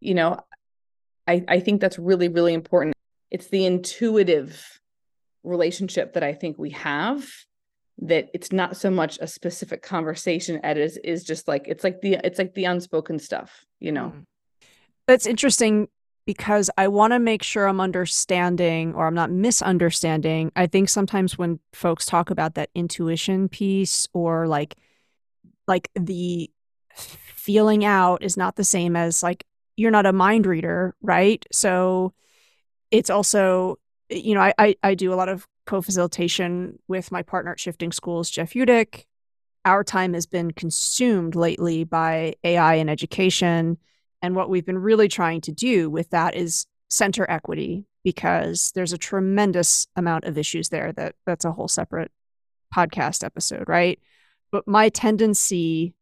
[0.01, 0.39] you know,
[1.27, 2.95] I, I think that's really, really important.
[3.31, 4.81] It's the intuitive
[5.43, 7.27] relationship that I think we have
[8.03, 12.19] that it's not so much a specific conversation as is just like it's like the
[12.25, 14.25] it's like the unspoken stuff you know mm.
[15.07, 15.87] that's interesting
[16.31, 21.37] because i want to make sure i'm understanding or i'm not misunderstanding i think sometimes
[21.37, 24.77] when folks talk about that intuition piece or like
[25.67, 26.49] like the
[27.35, 29.45] feeling out is not the same as like
[29.77, 32.15] you're not a mind reader right so
[32.93, 33.77] it's also
[34.09, 37.93] you know I, I, I do a lot of co-facilitation with my partner at Shifting
[37.93, 39.05] Schools, Jeff Utecht.
[39.65, 43.79] Our time has been consumed lately by AI and education.
[44.23, 48.93] And what we've been really trying to do with that is center equity because there's
[48.93, 52.11] a tremendous amount of issues there that that's a whole separate
[52.75, 53.99] podcast episode, right?
[54.51, 55.95] But my tendency,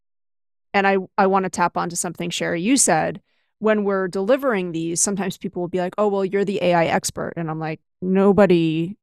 [0.72, 3.20] and I, I want to tap onto something, Sherri, you said,
[3.58, 7.34] when we're delivering these, sometimes people will be like, oh, well, you're the AI expert.
[7.36, 8.96] And I'm like, nobody,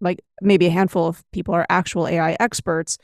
[0.00, 2.96] like maybe a handful of people are actual AI experts.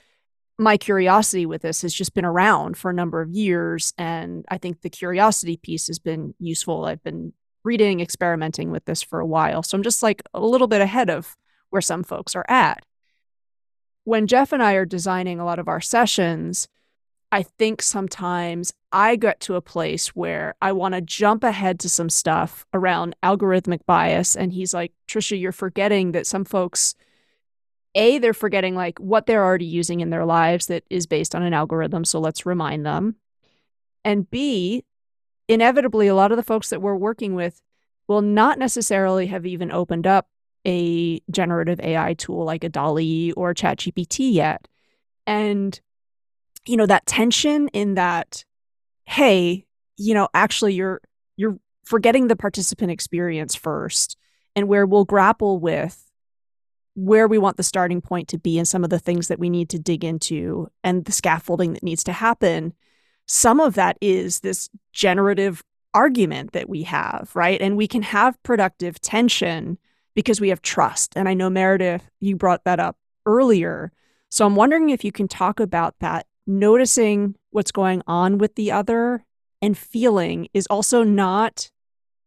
[0.58, 3.92] My curiosity with this has just been around for a number of years.
[3.98, 6.84] And I think the curiosity piece has been useful.
[6.84, 7.32] I've been
[7.64, 9.62] reading, experimenting with this for a while.
[9.62, 11.36] So I'm just like a little bit ahead of
[11.70, 12.84] where some folks are at.
[14.04, 16.68] When Jeff and I are designing a lot of our sessions,
[17.32, 21.88] I think sometimes I get to a place where I want to jump ahead to
[21.88, 24.36] some stuff around algorithmic bias.
[24.36, 26.94] And he's like, Tricia, you're forgetting that some folks,
[27.94, 31.42] A, they're forgetting like what they're already using in their lives that is based on
[31.42, 32.04] an algorithm.
[32.04, 33.16] So let's remind them.
[34.04, 34.84] And B,
[35.48, 37.62] inevitably, a lot of the folks that we're working with
[38.08, 40.28] will not necessarily have even opened up
[40.66, 44.66] a generative AI tool like a DALL-E or ChatGPT yet.
[45.26, 45.80] And
[46.66, 48.44] you know that tension in that
[49.04, 49.66] hey
[49.96, 51.00] you know actually you're
[51.36, 54.16] you're forgetting the participant experience first
[54.56, 56.03] and where we'll grapple with
[56.94, 59.50] where we want the starting point to be and some of the things that we
[59.50, 62.72] need to dig into and the scaffolding that needs to happen
[63.26, 65.62] some of that is this generative
[65.94, 67.60] argument that we have right?
[67.60, 69.78] And we can have productive tension
[70.14, 71.12] because we have trust.
[71.16, 73.92] And i know meredith you brought that up earlier.
[74.30, 78.72] So i'm wondering if you can talk about that noticing what's going on with the
[78.72, 79.24] other
[79.62, 81.70] and feeling is also not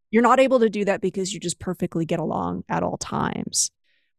[0.10, 3.70] you're not able to do that because you just perfectly get along at all times.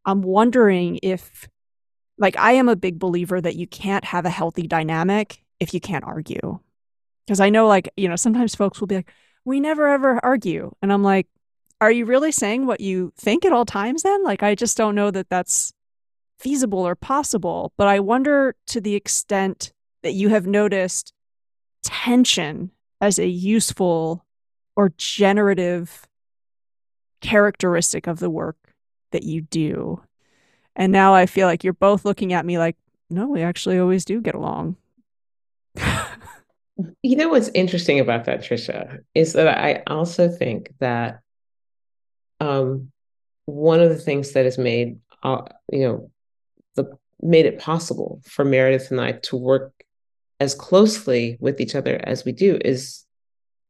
[0.05, 1.47] I'm wondering if
[2.17, 5.79] like I am a big believer that you can't have a healthy dynamic if you
[5.79, 6.59] can't argue.
[7.25, 9.11] Because I know like, you know, sometimes folks will be like,
[9.45, 11.27] "We never ever argue." And I'm like,
[11.79, 14.95] "Are you really saying what you think at all times then?" Like I just don't
[14.95, 15.73] know that that's
[16.39, 19.73] feasible or possible, but I wonder to the extent
[20.03, 21.13] that you have noticed
[21.83, 22.71] tension
[23.01, 24.25] as a useful
[24.75, 26.07] or generative
[27.21, 28.68] characteristic of the work
[29.11, 30.01] that you do.
[30.75, 32.77] And now I feel like you're both looking at me like,
[33.09, 34.77] no, we actually always do get along.
[37.03, 41.19] you know what's interesting about that, Tricia, is that I also think that
[42.39, 42.91] um,
[43.45, 45.41] one of the things that has made uh,
[45.71, 46.11] you know
[46.75, 49.73] the made it possible for Meredith and I to work
[50.39, 53.05] as closely with each other as we do is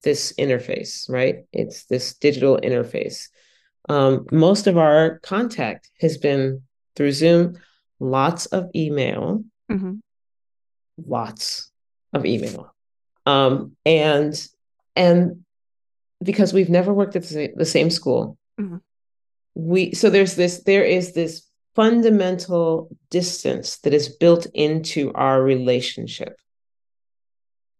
[0.03, 1.45] this interface, right?
[1.51, 3.29] It's this digital interface.
[3.87, 6.63] Um, most of our contact has been
[6.95, 7.57] through Zoom,
[7.99, 9.95] lots of email, mm-hmm.
[11.05, 11.71] lots
[12.13, 12.73] of email,
[13.25, 14.47] um, and
[14.95, 15.43] and
[16.21, 18.77] because we've never worked at the same school, mm-hmm.
[19.55, 21.43] we so there's this there is this
[21.75, 26.37] fundamental distance that is built into our relationship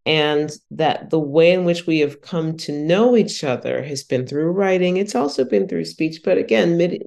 [0.06, 4.26] and that the way in which we have come to know each other has been
[4.26, 7.02] through writing it's also been through speech but again med-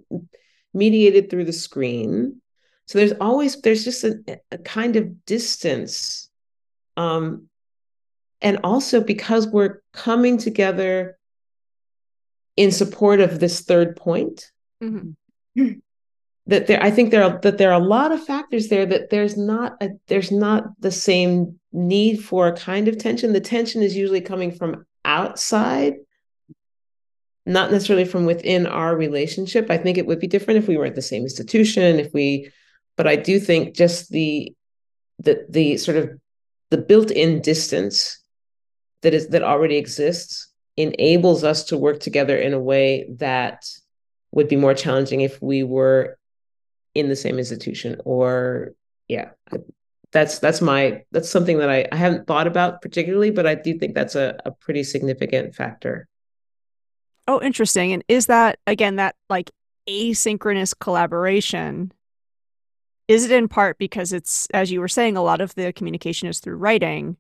[0.74, 2.39] mediated through the screen
[2.86, 6.30] so there's always there's just a, a kind of distance
[6.98, 7.48] um
[8.41, 11.18] and also because we're coming together
[12.58, 15.12] in support of this third point mm-hmm.
[16.48, 19.10] that there i think there are that there are a lot of factors there that
[19.10, 23.34] there's not a there's not the same need for a kind of tension.
[23.34, 25.96] The tension is usually coming from outside
[27.46, 29.70] not necessarily from within our relationship.
[29.70, 32.52] I think it would be different if we were at the same institution if we
[32.96, 34.54] but i do think just the
[35.20, 36.12] the the sort of
[36.70, 38.20] the built-in distance
[39.02, 43.66] that is that already exists enables us to work together in a way that
[44.32, 46.18] would be more challenging if we were
[46.96, 48.74] in the same institution or
[49.08, 49.32] yeah.
[50.12, 53.80] That's that's my that's something that I, I haven't thought about particularly but i do
[53.80, 56.08] think that's a, a pretty significant factor.
[57.28, 57.94] Oh interesting.
[57.94, 59.50] And is that again that like
[59.89, 61.91] asynchronous collaboration
[63.08, 66.28] is it in part because it's as you were saying a lot of the communication
[66.28, 67.18] is through writing.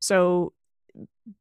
[0.00, 0.54] So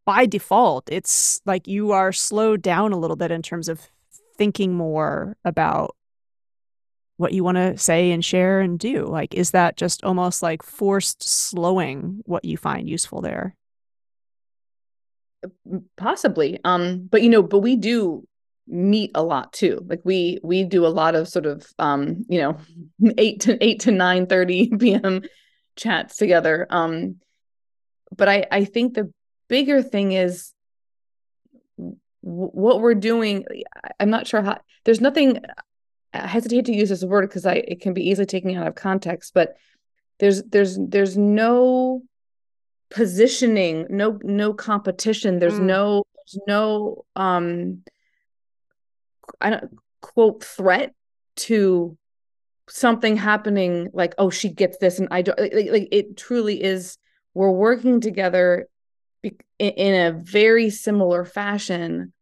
[0.05, 3.89] by default it's like you are slowed down a little bit in terms of
[4.37, 5.95] thinking more about
[7.21, 9.05] what you want to say and share and do?
[9.05, 13.55] Like, is that just almost like forced slowing what you find useful there?
[15.97, 16.59] Possibly.
[16.63, 18.27] Um, but you know, but we do
[18.67, 19.85] meet a lot too.
[19.87, 22.57] Like we we do a lot of sort of um, you know,
[23.17, 25.21] eight to eight to nine thirty PM
[25.75, 26.67] chats together.
[26.69, 27.17] Um,
[28.15, 29.11] but I I think the
[29.47, 30.53] bigger thing is
[32.21, 33.43] what we're doing
[33.99, 35.41] i'm not sure how there's nothing
[36.13, 38.75] I hesitate to use this word because I it can be easily taken out of
[38.75, 39.55] context, but
[40.19, 42.03] there's there's there's no
[42.89, 45.63] positioning, no no competition, there's mm.
[45.63, 47.83] no there's no um
[49.39, 50.93] I don't quote threat
[51.37, 51.97] to
[52.69, 56.97] something happening like oh she gets this and I don't like, like it truly is
[57.33, 58.67] we're working together
[59.59, 62.13] in a very similar fashion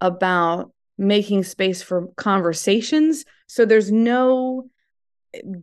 [0.00, 4.70] about making space for conversations so there's no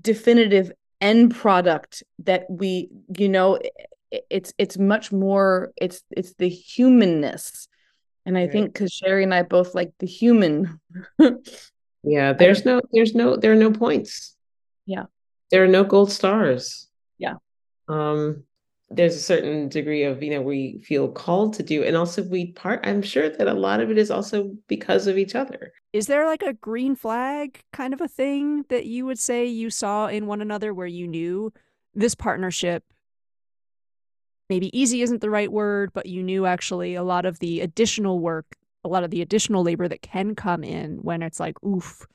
[0.02, 3.60] definitive end product that we you know
[4.30, 7.68] it's it's much more it's it's the humanness.
[8.28, 8.52] And i right.
[8.52, 10.80] think because sherri and i both like the human.
[12.08, 14.36] Yeah there's no there's no there are no points.
[14.86, 15.06] Yeah.
[15.50, 16.88] There are no gold stars.
[17.18, 17.38] Yeah.
[17.88, 18.44] Um
[18.90, 22.52] there's a certain degree of you know we feel called to do and also we
[22.52, 25.74] part i'm sure that a lot of it is also because of each other.
[25.92, 29.70] Is there like a green flag kind of a thing that you would say you
[29.70, 31.54] saw in one another where you knew
[31.94, 32.84] this partnership
[34.50, 38.20] maybe easy isn't the right word but you knew actually a lot of the additional
[38.20, 42.06] work a lot of the additional labor that can come in when it's like oof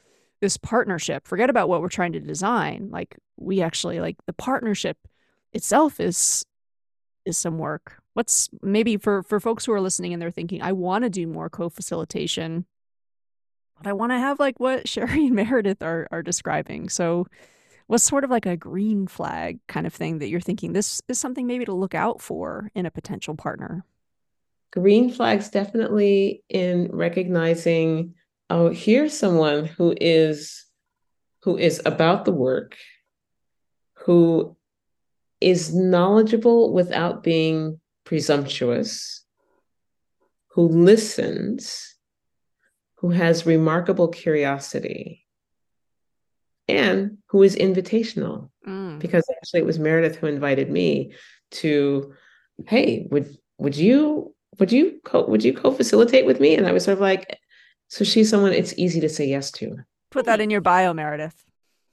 [0.40, 4.96] this partnership forget about what we're trying to design like we actually like the partnership
[5.52, 6.44] itself is
[7.24, 8.00] is some work.
[8.14, 11.26] What's maybe for for folks who are listening and they're thinking, I want to do
[11.26, 12.66] more co-facilitation,
[13.78, 16.88] but I want to have like what Sherri and Meredith are are describing.
[16.88, 17.26] So
[17.86, 21.18] what's sort of like a green flag kind of thing that you're thinking this is
[21.18, 23.84] something maybe to look out for in a potential partner?
[24.72, 28.14] Green flags definitely in recognizing,
[28.48, 30.64] oh, here's someone who is
[31.42, 32.76] who is about the work,
[33.94, 34.56] who
[35.40, 39.24] is knowledgeable without being presumptuous,
[40.48, 41.94] who listens,
[42.96, 45.26] who has remarkable curiosity,
[46.68, 48.50] and who is invitational.
[48.66, 48.98] Mm.
[48.98, 51.12] Because actually, it was Meredith who invited me
[51.52, 52.14] to,
[52.66, 56.54] hey, would would you would you co- would you co-facilitate with me?
[56.54, 57.38] And I was sort of like,
[57.88, 59.76] so she's someone it's easy to say yes to.
[60.10, 61.44] Put that in your bio, Meredith.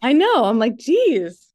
[0.02, 0.45] I know.
[0.45, 1.47] I'm like, geez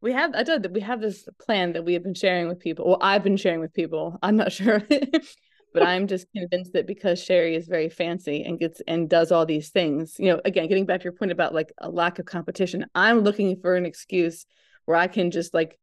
[0.00, 2.86] we have I did we have this plan that we have been sharing with people.
[2.86, 4.18] Well, I've been sharing with people.
[4.22, 4.82] I'm not sure.
[5.72, 9.44] but I'm just convinced that because Sherri is very fancy and gets and does all
[9.44, 12.26] these things, you know, again, getting back to your point about like a lack of
[12.26, 14.46] competition, I'm looking for an excuse
[14.86, 15.78] where I can just like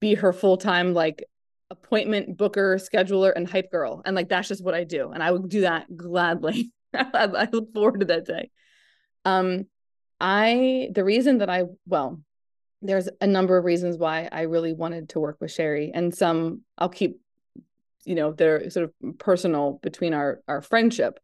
[0.00, 1.24] be her full-time like
[1.70, 4.02] appointment booker, scheduler, and hype girl.
[4.04, 5.10] And like that's just what I do.
[5.10, 6.72] And I would do that gladly.
[6.94, 8.50] I look forward to that day.
[9.24, 9.66] Um,
[10.20, 12.20] I the reason that I well,
[12.82, 16.62] there's a number of reasons why I really wanted to work with Sherri, and some
[16.76, 17.20] I'll keep,
[18.04, 21.18] you know, they're sort of personal between our our friendship.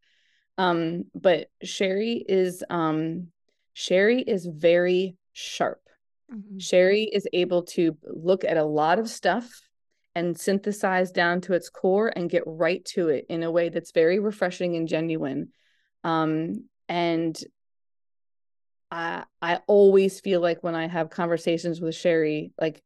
[0.59, 3.29] Um, but Sherri is um,
[3.73, 5.81] Sherri is very sharp.
[6.33, 6.59] Mm-hmm.
[6.59, 9.61] Sherri is able to look at a lot of stuff
[10.15, 13.91] and synthesize down to its core and get right to it in a way that's
[13.91, 15.49] very refreshing and genuine.
[16.05, 17.37] Um, and
[18.95, 22.83] I I always feel like when I have conversations with Sherri, like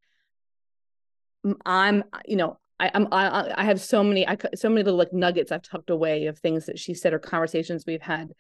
[1.67, 5.13] I'm, you know, I, I'm I I have so many I so many little like
[5.13, 8.33] nuggets I've tucked away of things that she said or conversations we've had,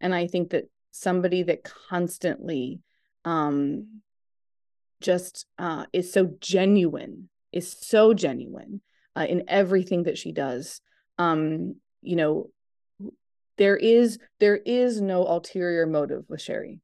[0.00, 2.80] and I think that somebody that constantly,
[3.24, 4.00] um,
[5.00, 8.80] just uh, is so genuine is so genuine
[9.16, 10.80] uh, in everything that she does.
[11.18, 12.50] Um, you know,
[13.56, 16.80] there is there is no ulterior motive with Sherri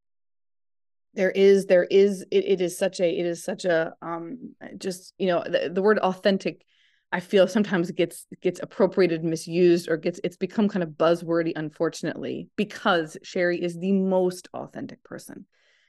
[1.14, 5.14] there is there is it, it is such a it is such a um just
[5.18, 6.64] you know the, the word authentic
[7.12, 12.48] i feel sometimes gets gets appropriated misused or gets it's become kind of buzzwordy unfortunately
[12.56, 15.46] because sherri is the most authentic person.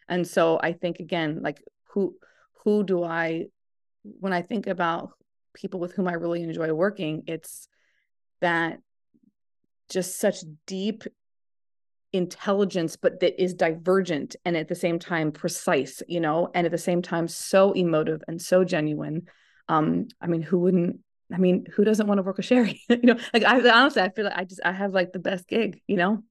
[0.07, 2.15] And so i think again like who
[2.63, 3.45] who do i
[4.03, 5.11] when i think about
[5.53, 7.67] people with whom i really enjoy working it's
[8.41, 8.79] that
[9.89, 11.03] just such deep
[12.15, 16.71] intelligence but that is divergent and at the same time precise you know and at
[16.71, 19.27] the same time so emotive and so genuine.
[19.67, 20.99] Um i mean who wouldn't
[21.33, 22.81] i mean who doesn't want to work with sherri?
[22.89, 25.47] You know like i honestly i feel like i just i have like the best
[25.47, 26.23] gig you know?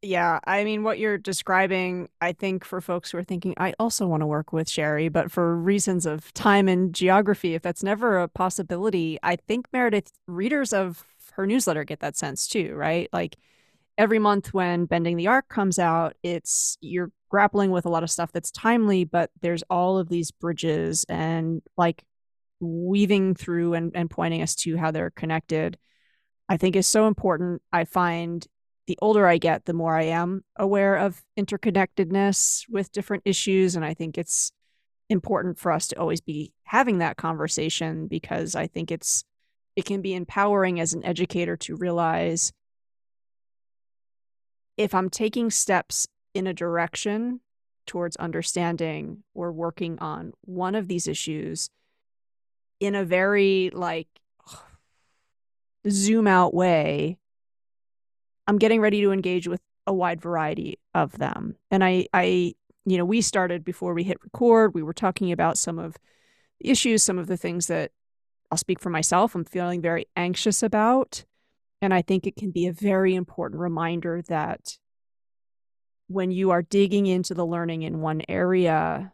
[0.00, 4.06] Yeah, I mean, what you're describing, I think for folks who are thinking, I also
[4.06, 8.20] want to work with Sherri, but for reasons of time and geography, if that's never
[8.20, 13.08] a possibility, I think Meredith, readers of her newsletter get that sense too, right?
[13.12, 13.38] Like,
[13.98, 18.10] every month when Bending the Arc comes out, it's you're grappling with a lot of
[18.10, 22.04] stuff that's timely, but there's all of these bridges and like
[22.60, 25.76] weaving through and, and pointing us to how they're connected,
[26.48, 27.60] I think is so important.
[27.72, 28.46] I find
[28.86, 33.76] the older I get, the more I am aware of interconnectedness with different issues.
[33.76, 34.52] And I think it's
[35.10, 39.24] important for us to always be having that conversation because I think it's
[39.76, 42.52] it can be empowering as an educator to realize
[44.78, 47.40] if I'm taking steps in a direction
[47.86, 51.68] towards understanding or working on one of these issues
[52.80, 54.08] in a very like
[55.90, 57.18] zoom out way,
[58.46, 61.56] I'm getting ready to engage with a wide variety of them.
[61.70, 62.54] And I, I,
[62.86, 65.96] you know, we started before we hit record, we were talking about some of
[66.60, 67.90] the issues, some of the things that
[68.50, 71.24] I'll speak for myself, I'm feeling very anxious about.
[71.80, 74.78] And I think it can be a very important reminder that
[76.08, 79.12] when you are digging into the learning in one area,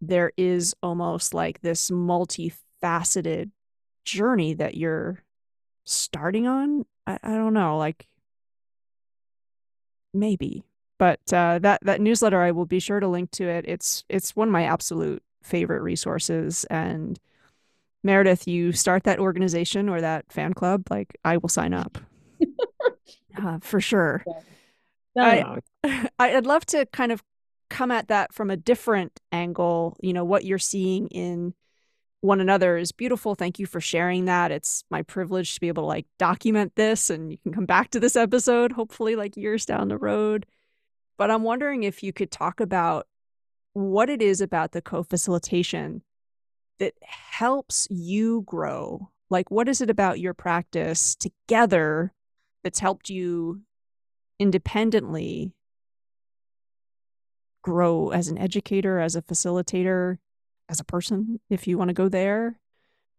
[0.00, 3.50] there is almost like this multifaceted
[4.04, 5.22] journey that you're
[5.84, 6.84] starting on.
[7.06, 8.06] I, I don't know, like
[10.12, 10.64] maybe.
[10.98, 13.64] But uh, that that newsletter, I will be sure to link to it.
[13.66, 16.64] It's it's one of my absolute favorite resources.
[16.64, 17.18] And
[18.04, 21.98] Meredith, you start that organization or that fan club, like I will sign up
[23.42, 24.24] uh, for sure.
[25.14, 25.58] Yeah.
[25.84, 27.22] I, I'd love to kind of
[27.70, 29.96] come at that from a different angle.
[30.02, 31.54] You know, what you're seeing in
[32.20, 33.34] one another is beautiful.
[33.34, 34.52] Thank you for sharing that.
[34.52, 37.90] It's my privilege to be able to like document this and you can come back
[37.90, 40.46] to this episode, hopefully, like years down the road.
[41.18, 43.06] But I'm wondering if you could talk about
[43.74, 46.02] what it is about the co facilitation
[46.78, 49.10] that helps you grow.
[49.30, 52.12] Like, what is it about your practice together
[52.62, 53.62] that's helped you
[54.38, 55.52] independently
[57.62, 60.18] grow as an educator, as a facilitator,
[60.68, 62.58] as a person, if you want to go there.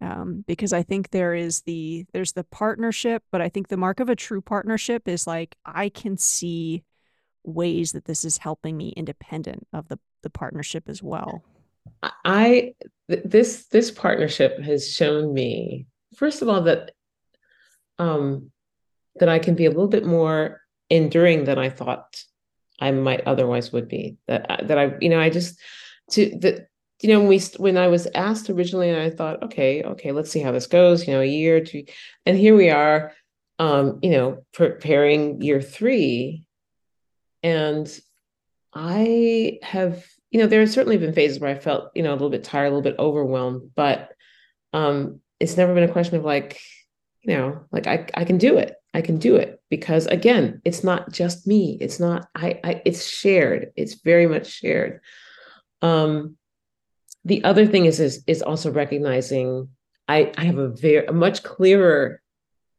[0.01, 4.01] Um, because I think there is the there's the partnership, but I think the mark
[4.01, 6.83] of a true partnership is like I can see
[7.45, 11.43] ways that this is helping me independent of the the partnership as well.
[12.01, 12.73] I
[13.09, 16.91] th- this this partnership has shown me first of all that
[17.99, 18.51] um
[19.15, 22.23] that I can be a little bit more enduring than I thought
[22.79, 24.17] I might otherwise would be.
[24.27, 25.59] That uh, that I you know I just
[26.11, 26.67] to that
[27.01, 30.31] you know when we when I was asked originally and I thought okay okay let's
[30.31, 31.85] see how this goes you know a year two
[32.25, 33.13] and here we are
[33.59, 36.45] um you know preparing year three
[37.41, 37.87] and
[38.73, 42.17] I have you know there have certainly been phases where I felt you know a
[42.17, 44.09] little bit tired a little bit overwhelmed but
[44.73, 46.59] um it's never been a question of like
[47.21, 50.83] you know like I I can do it I can do it because again, it's
[50.83, 51.77] not just me.
[51.81, 53.71] It's not I, I it's shared.
[53.75, 55.01] It's very much shared.
[55.81, 56.37] Um
[57.25, 59.69] the other thing is is is also recognizing
[60.07, 62.21] I I have a very a much clearer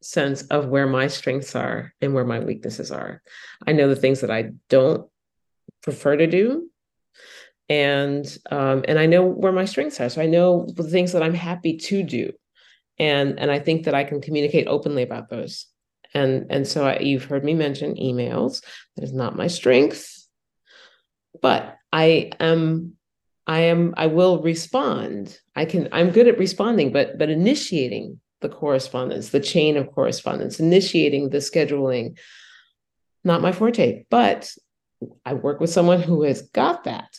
[0.03, 3.23] sense of where my strengths are and where my weaknesses are.
[3.67, 5.09] I know the things that I don't
[5.83, 6.71] prefer to do
[7.69, 10.09] and um, and I know where my strengths are.
[10.09, 12.33] So I know the things that I'm happy to do,
[12.99, 15.67] and and I think that I can communicate openly about those.
[16.15, 18.63] And and so I, you've heard me mention emails.
[18.97, 20.25] That is not my strength
[21.41, 22.95] but i am
[23.47, 25.39] i am i will respond.
[25.55, 30.61] I can i'm good at responding but but initiating the correspondence the chain of correspondence
[30.61, 32.19] initiating the scheduling
[33.27, 34.05] not my forte.
[34.11, 34.51] But
[35.25, 37.11] i work with someone who has got that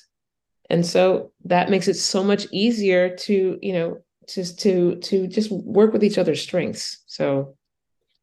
[0.70, 3.97] and so that makes it so much easier to you know
[4.28, 7.03] just to to just work with each other's strengths.
[7.05, 7.55] So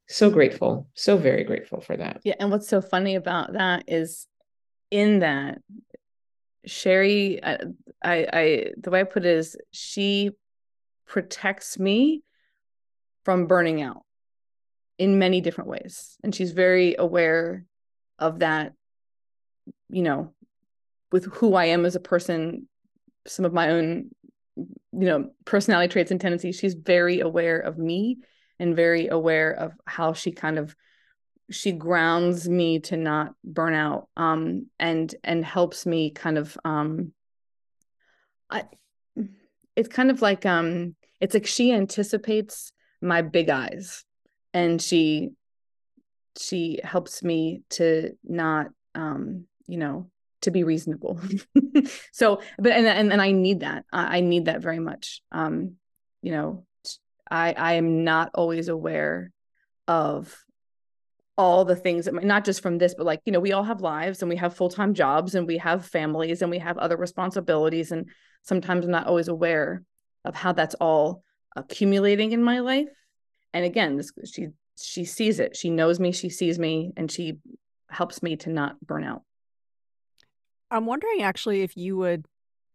[0.08, 2.20] so grateful so very grateful for that.
[2.24, 4.26] Yeah and what's so funny about that is
[4.90, 5.58] in that
[6.64, 7.58] sherri I,
[8.04, 10.30] I i the way i put it is she
[11.06, 12.22] protects me
[13.24, 14.02] from burning out
[14.98, 16.16] in many different ways.
[16.22, 17.64] And she's very aware
[18.18, 18.72] of that
[19.88, 20.32] you know
[21.12, 22.66] with who i am as a person
[23.26, 24.10] some of my own
[24.56, 28.18] you know personality traits and tendencies she's very aware of me
[28.58, 30.74] and very aware of how she kind of
[31.50, 37.12] she grounds me to not burn out um and and helps me kind of um
[38.50, 38.64] I
[39.76, 44.04] it's kind of like um it's like she anticipates my big eyes
[44.52, 45.30] and she
[46.38, 50.10] she helps me to not um you know
[50.42, 51.20] to be reasonable.
[52.12, 53.84] So but and, and and i need that.
[53.92, 55.22] I, need that very much.
[55.32, 55.76] Um
[56.20, 56.64] you know
[57.30, 59.32] I I am not always aware
[59.88, 60.36] of
[61.38, 63.80] all the things that not just from this but like you know we all have
[63.80, 67.90] lives and we have full-time jobs and we have families and we have other responsibilities
[67.90, 68.08] and
[68.42, 69.82] sometimes I'm not always aware
[70.24, 71.24] of how that's all
[71.56, 72.88] accumulating in my life.
[73.54, 74.48] And again this she
[74.80, 75.56] she sees it.
[75.56, 77.38] She knows me she sees me and she
[77.88, 79.22] helps me to not burn out
[80.72, 82.26] i'm wondering actually if you would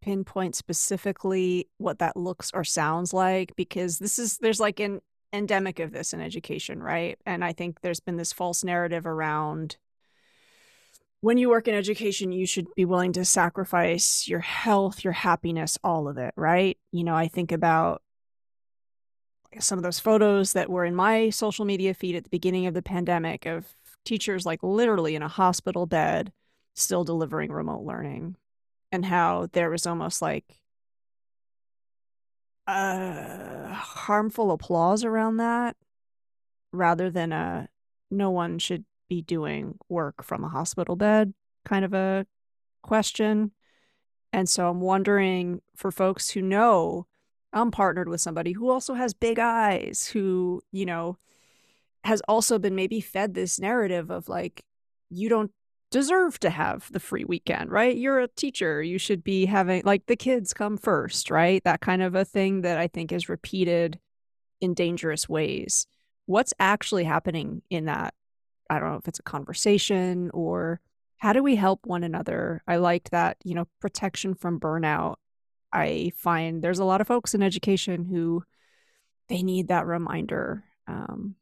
[0.02, 5.02] pinpoint specifically what that looks or sounds like because this is there's like an
[5.34, 7.18] endemic of this in education, right?
[7.26, 9.78] And I think there's been this false narrative around
[11.22, 15.78] when you work in education, you should be willing to sacrifice your health, your happiness,
[15.84, 16.78] all of it, right?
[16.92, 18.04] You know, I think about
[19.60, 22.76] some of those photos that were in my social media feed at the beginning of
[22.76, 23.66] the pandemic of
[24.06, 26.32] teachers like literally in a hospital bed
[26.78, 28.36] still delivering remote learning
[28.92, 30.60] and how there was almost like
[32.68, 35.76] a harmful applause around that
[36.72, 37.68] rather than a
[38.12, 41.34] no one should be doing work from a hospital bed
[41.66, 42.26] kind of a
[42.84, 43.52] question.
[44.32, 47.08] And so I'm wondering for folks who know
[47.54, 51.18] I'm partnered with somebody who also has big eyes, who, you know,
[52.04, 54.64] has also been maybe fed this narrative of like,
[55.10, 55.52] you don't
[55.92, 57.96] deserve to have the free weekend, right?
[57.96, 58.82] You're a teacher.
[58.82, 61.64] You should be having, like, the kids come first, right?
[61.64, 64.00] That kind of a thing that I think is repeated
[64.60, 65.88] in dangerous ways.
[66.26, 68.14] What's actually happening in that?
[68.70, 70.82] I don't know if it's a conversation or
[71.18, 72.62] how do we help one another?
[72.68, 75.16] I like that, you know, protection from burnout
[75.72, 78.44] I find there's a lot of folks in education who
[79.28, 80.64] they need that reminder.
[80.88, 81.36] Um,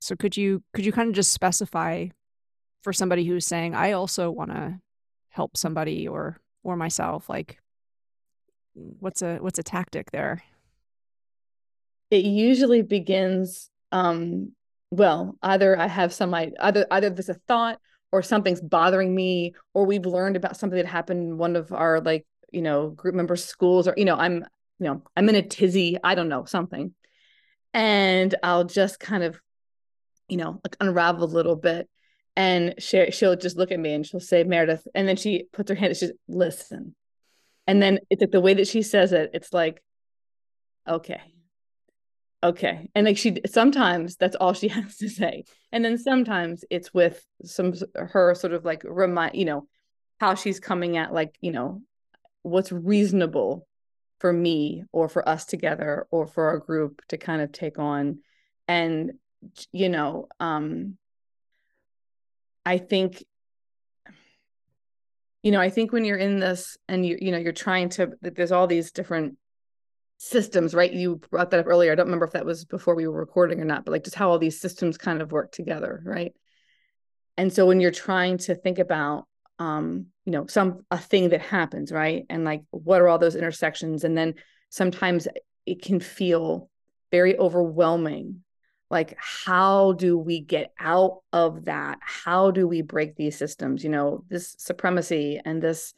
[0.00, 2.08] so could you could you kind of just specify
[2.86, 4.78] for somebody who's saying I also want to
[5.30, 7.58] help somebody or or myself like
[8.74, 10.44] what's a what's a tactic there?
[12.12, 14.52] It usually begins um
[14.92, 17.80] well either I have some either either there's a thought
[18.12, 22.00] or something's bothering me or we've learned about something that happened in one of our
[22.00, 24.44] like you know group member schools or you know i'm
[24.78, 26.94] you know i'm in a tizzy i don't know something
[27.74, 29.40] and i'll just kind of
[30.28, 31.88] you know like unravel a little bit
[32.36, 35.70] and she, she'll just look at me and she'll say meredith and then she puts
[35.70, 36.94] her hand and she's listen.
[37.66, 39.82] And then it's like the way that she says it it's like
[40.86, 41.20] okay.
[42.42, 42.90] Okay.
[42.94, 45.44] And like she sometimes that's all she has to say.
[45.72, 49.66] And then sometimes it's with some her sort of like remind you know
[50.20, 51.82] how she's coming at like you know
[52.42, 53.66] what's reasonable
[54.18, 58.18] for me or for us together or for our group to kind of take on.
[58.68, 59.12] And
[59.72, 60.98] you know um
[62.66, 63.24] i think
[65.42, 68.12] you know i think when you're in this and you you know you're trying to
[68.20, 69.38] there's all these different
[70.18, 70.92] systems right?
[70.92, 71.92] You brought that up earlier.
[71.92, 74.16] I don't remember if that was before we were recording or not but like just
[74.16, 76.32] how all these systems kind of work together right?
[77.36, 79.26] And so when you're trying to think about
[79.58, 82.24] um you know some a thing that happens right?
[82.30, 84.04] And like what are all those intersections?
[84.04, 84.34] And then
[84.70, 85.28] sometimes
[85.66, 86.70] it can feel
[87.10, 88.42] very overwhelming
[88.90, 91.98] like how do we get out of that?
[92.00, 93.82] How do we break these systems?
[93.82, 95.94] You know this supremacy and this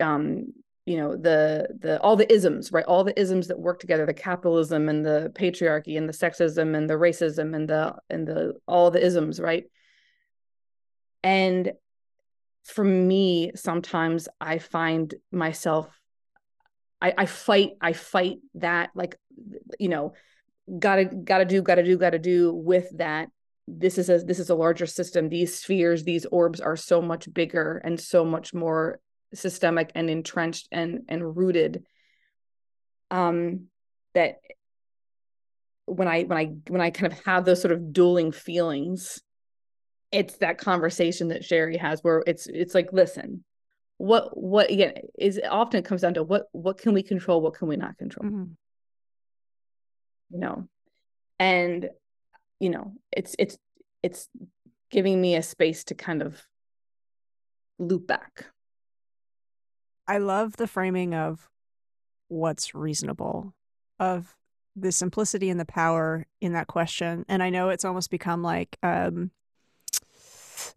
[0.00, 0.52] um
[0.86, 2.84] you know the the all the isms right?
[2.84, 6.88] All the isms that work together the capitalism and the patriarchy and the sexism and
[6.88, 9.64] the racism and the and the all the isms right?
[11.22, 11.72] And
[12.64, 15.88] for me, sometimes I find myself,
[17.00, 19.16] I, I fight, I fight that like,
[19.78, 20.12] you know,
[20.78, 23.28] gotta, gotta do, gotta do, gotta do with that.
[23.66, 25.28] This is a, this is a larger system.
[25.28, 29.00] These spheres, these orbs are so much bigger and so much more
[29.34, 31.84] systemic and entrenched and, and rooted.
[33.10, 33.66] Um,
[34.14, 34.38] that
[35.86, 39.20] when I, when I, when I kind of have those sort of dueling feelings,
[40.12, 43.44] it's that conversation that Sherri has where it's it's like listen
[43.98, 47.68] what what again is often comes down to what what can we control what can
[47.68, 48.52] we not control mm-hmm.
[50.30, 50.68] You know
[51.38, 51.90] and
[52.58, 53.58] you know it's it's
[54.02, 54.28] it's
[54.90, 56.42] giving me a space to kind of
[57.78, 58.46] loop back
[60.06, 61.48] i love the framing of
[62.28, 63.54] what's reasonable
[63.98, 64.36] of
[64.76, 68.76] the simplicity and the power in that question and i know it's almost become like
[68.82, 69.30] um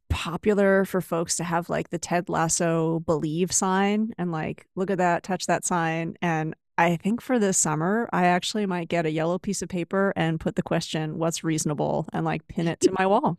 [0.09, 4.99] popular for folks to have like the Ted Lasso believe sign and like, look at
[4.99, 6.15] that, touch that sign.
[6.21, 10.11] And I think for this summer, I actually might get a yellow piece of paper
[10.15, 13.38] and put the question, what's reasonable, and like pin it to my wall.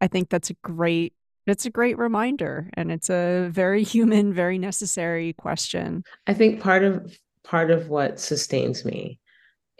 [0.00, 1.14] I think that's a great
[1.46, 6.04] it's a great reminder and it's a very human very necessary question.
[6.26, 9.18] I think part of part of what sustains me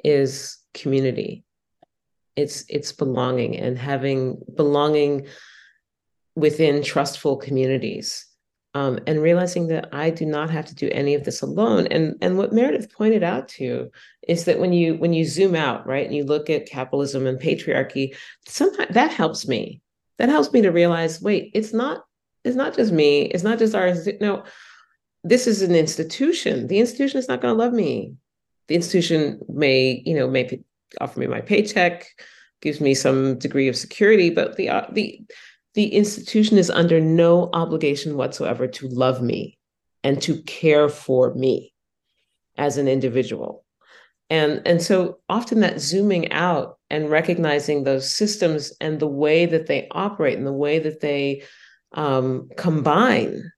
[0.05, 1.45] is community.
[2.37, 5.27] It's it's belonging and having belonging
[6.37, 8.27] within trustful communities
[8.75, 11.87] um, and realizing that I do not have to do any of this alone.
[11.89, 13.91] And and what Meredith pointed out to you
[14.29, 17.41] is that when you when you zoom out, right, and you look at capitalism and
[17.41, 18.15] patriarchy,
[18.47, 19.81] sometimes that helps me.
[20.19, 22.05] That helps me to realize, wait, it's not
[22.45, 23.23] it's not just me.
[23.23, 24.45] It's not just our no.
[25.23, 26.67] This is an institution.
[26.69, 28.15] The institution is not going to love me.
[28.69, 30.63] The institution may, you know, may
[31.01, 32.07] offer me my paycheck,
[32.63, 35.21] gives me some degree of security, but the uh, the
[35.75, 39.59] the institution is under no obligation whatsoever to love me
[40.03, 41.73] and to care for me
[42.57, 43.65] as an individual.
[44.29, 49.67] And, and so often that zooming out and recognizing those systems and the way that
[49.67, 51.43] they operate and the way that they
[51.93, 53.51] um, combine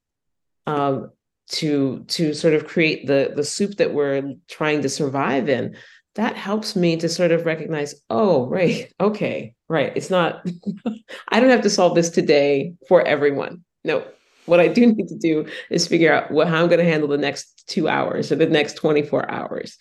[0.66, 1.10] um,
[1.48, 5.76] to to sort of create the the soup that we're trying to survive in
[6.14, 10.46] that helps me to sort of recognize oh right okay right it's not
[11.28, 13.64] i don't have to solve this today for everyone.
[13.84, 14.04] No
[14.46, 17.08] what i do need to do is figure out what, how i'm going to handle
[17.08, 19.78] the next two hours or the next 24 hours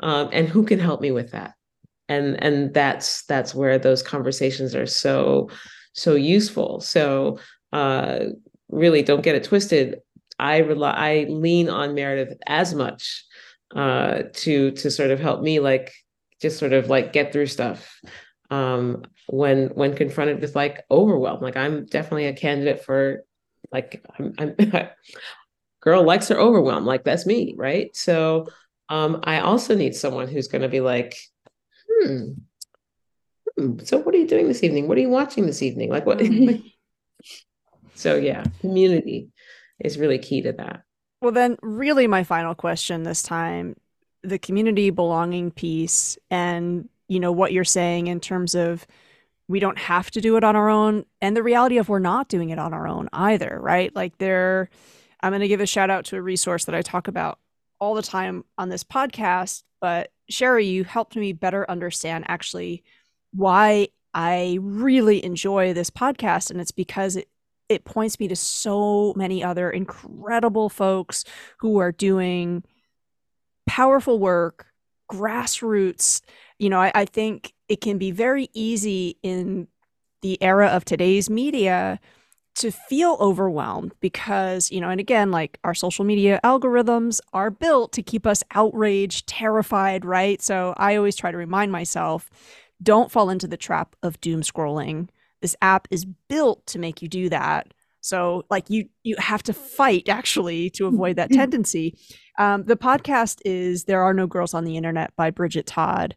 [0.00, 1.54] um, and who can help me with that.
[2.08, 5.50] And and that's that's where those conversations are so
[5.92, 6.80] so useful.
[6.80, 7.38] So
[7.72, 8.26] uh
[8.70, 10.00] really don't get it twisted.
[10.38, 13.24] I rely i lean on meredith as much
[13.74, 15.92] uh to to sort of help me like
[16.40, 18.00] just sort of like get through stuff
[18.50, 23.24] um when when confronted with like overwhelm like i'm definitely a candidate for
[23.70, 24.54] like i'm, I'm
[25.80, 28.46] girl likes her overwhelm like that's me right so
[28.88, 31.16] um, I also need someone who's going to be like,
[31.88, 32.32] hmm,
[33.56, 34.88] hmm, so what are you doing this evening?
[34.88, 35.90] What are you watching this evening?
[35.90, 36.18] Like what?
[36.28, 36.72] Mm.
[37.96, 39.30] so yeah, community
[39.80, 40.82] is really key to that.
[41.20, 43.76] Well, then, really, my final question this time
[44.24, 48.84] the community belonging piece and you know what you're saying in terms of
[49.46, 52.28] we don't have to do it on our own and the reality of we're not
[52.28, 54.68] doing it on our own either right like there
[55.20, 57.38] i'm going to give a shout out to a resource that i talk about
[57.80, 62.82] all the time on this podcast, but Sherri, you helped me better understand actually
[63.32, 66.50] why I really enjoy this podcast.
[66.50, 67.28] And it's because it,
[67.68, 71.24] it points me to so many other incredible folks
[71.58, 72.64] who are doing
[73.66, 74.66] powerful work,
[75.10, 76.20] grassroots.
[76.58, 79.68] You know, I, I think it can be very easy in
[80.22, 82.00] the era of today's media
[82.56, 87.92] to feel overwhelmed because, you know, and again, like our social media algorithms are built
[87.92, 90.42] to keep us outraged, terrified, right?
[90.42, 92.28] So I always try to remind myself
[92.82, 95.08] don't fall into the trap of doom scrolling.
[95.40, 97.72] This app is built to make you do that.
[98.00, 101.98] So like you you have to fight actually to avoid that tendency.
[102.38, 106.14] Um, the podcast is There Are No Girls on the Internet by Bridget Todd.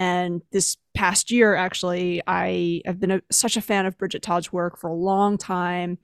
[0.00, 4.52] And this past year, actually, I have been a, such a fan of Bridget Todd's
[4.52, 5.98] work for a long time.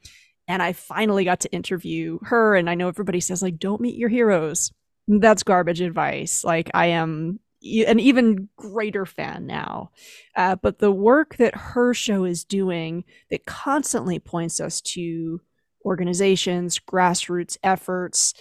[0.46, 2.54] And I finally got to interview her.
[2.54, 4.70] And I know everybody says, like, don't meet your heroes.
[5.08, 6.44] That's garbage advice.
[6.44, 7.40] Like, I am
[7.86, 9.90] an even greater fan now.
[10.34, 15.40] Uh, but the work that her show is doing that constantly points us to
[15.84, 18.34] organizations, grassroots efforts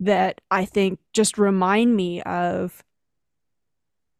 [0.00, 2.82] that I think just remind me of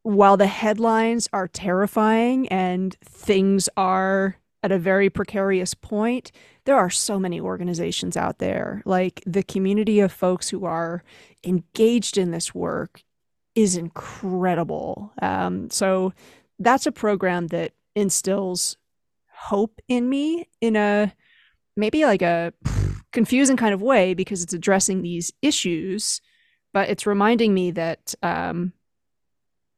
[0.03, 6.31] while the headlines are terrifying and things are at a very precarious point,
[6.65, 8.81] there are so many organizations out there.
[8.85, 11.03] Like the community of folks who are
[11.43, 13.03] engaged in this work
[13.55, 15.11] is incredible.
[15.21, 16.13] Um, so
[16.59, 18.77] that's a program that instills
[19.31, 21.13] hope in me in a
[21.75, 22.53] maybe like a
[23.11, 26.21] confusing kind of way because it's addressing these issues,
[26.73, 28.73] but it's reminding me that um,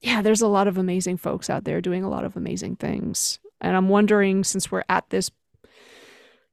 [0.01, 3.39] yeah, there's a lot of amazing folks out there doing a lot of amazing things.
[3.59, 5.31] And I'm wondering since we're at this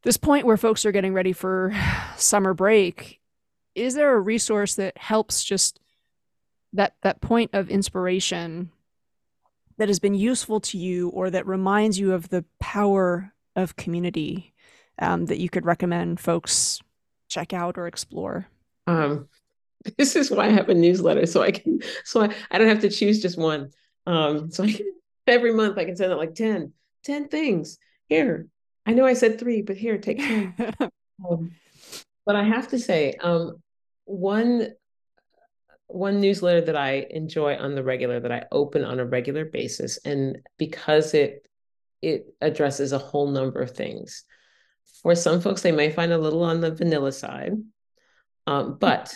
[0.05, 1.73] this point where folks are getting ready for
[2.17, 3.21] summer break,
[3.75, 5.79] is there a resource that helps just
[6.73, 8.71] that that point of inspiration
[9.79, 14.55] that has been useful to you or that reminds you of the power of community
[14.99, 16.81] um, that you could recommend folks
[17.29, 18.47] check out or explore?
[18.87, 19.29] Um,
[19.99, 22.81] this is why I have a newsletter so I can so I, I don't have
[22.81, 23.71] to choose just one.
[24.07, 24.87] Um, so I can,
[25.27, 26.73] every month I can send out like 10,
[27.05, 27.79] 10 things.
[28.09, 28.47] Here,
[28.85, 30.55] I know I said three, but here, take 10.
[31.29, 31.53] um,
[32.27, 33.63] but I have to say, um,
[34.05, 34.73] one
[35.93, 39.99] one newsletter that I enjoy on the regular that I open on a regular basis,
[40.05, 41.47] and because it
[42.01, 44.25] it addresses a whole number of things.
[45.03, 47.53] For some folks, they may find a little on the vanilla side,
[48.47, 49.15] um, but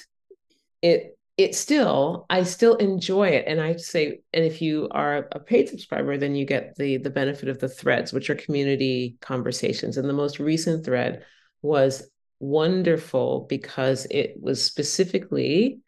[0.83, 3.45] it it still i still enjoy it.
[3.47, 7.11] And i say and if you are a paid subscriber then you get the the
[7.11, 9.97] benefit of the threads which are community conversations.
[9.97, 11.25] And the most recent thread
[11.63, 12.09] was
[12.39, 15.81] wonderful because it was specifically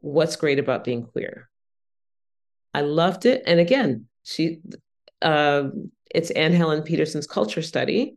[0.00, 1.48] what's great about being queer.
[2.74, 3.42] I loved it.
[3.46, 4.60] And again she
[5.22, 5.68] uh,
[6.14, 8.16] it's anne helen Petersen's culture study.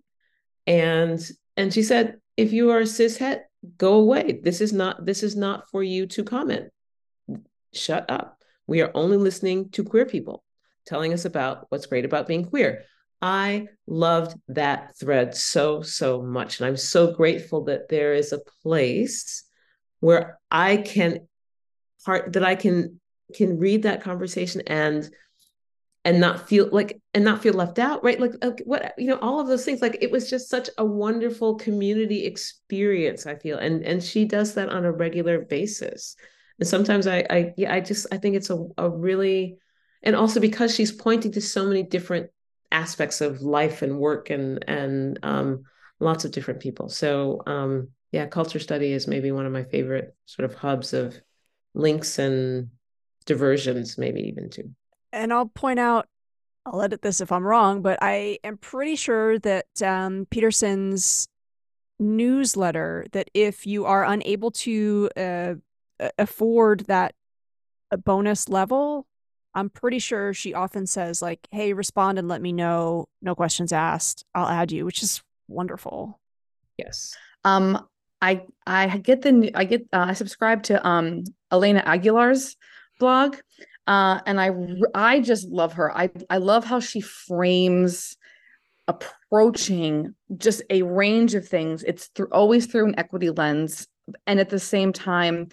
[0.67, 1.19] And
[1.57, 4.39] and she said if you are cis het go away.
[4.43, 6.71] This is not this is not for you to comment.
[7.73, 8.37] Shut up.
[8.67, 10.43] We are only listening to queer people
[10.85, 12.83] telling us about what's great about being queer.
[13.21, 16.59] I loved that thread so, so much.
[16.59, 19.43] And I'm so grateful that there is a place
[19.99, 21.27] where I can
[22.05, 22.99] part that I can
[23.35, 25.09] can read that conversation and
[26.03, 28.19] and not feel like and not feel left out right?
[28.19, 30.85] Like, like what you know all of those things like it was just such a
[30.85, 36.15] wonderful community experience i feel and and she does that on a regular basis.
[36.59, 39.57] And sometimes i i yeah i just i think it's a, a really
[40.03, 42.29] and also because she's pointing to so many different
[42.71, 45.63] aspects of life and work and and um
[45.99, 46.89] lots of different people.
[46.89, 51.19] So um yeah culture study is maybe one of my favorite sort of hubs of
[51.73, 52.69] links and
[53.25, 54.73] diversions maybe even too
[55.11, 56.07] and I'll point out,
[56.65, 61.27] I'll edit this if I'm wrong, but I am pretty sure that um, Petersen's
[61.99, 65.55] newsletter that if you are unable to uh,
[66.17, 67.13] afford that
[67.91, 69.07] a bonus level,
[69.53, 73.07] I'm pretty sure she often says like, "Hey, respond and let me know.
[73.21, 74.23] No questions asked.
[74.33, 76.19] I'll add you," which is wonderful.
[76.77, 77.17] Yes.
[77.43, 77.85] Um,
[78.21, 82.55] I I get the I get uh, I subscribe to um Elena Aguilar's
[82.99, 83.37] blog,
[83.87, 84.51] uh, and I
[84.95, 85.95] I just love her.
[85.95, 88.15] I I love how she frames
[88.87, 91.83] approaching just a range of things.
[91.83, 93.87] It's through always through an equity lens,
[94.27, 95.49] and at the same time,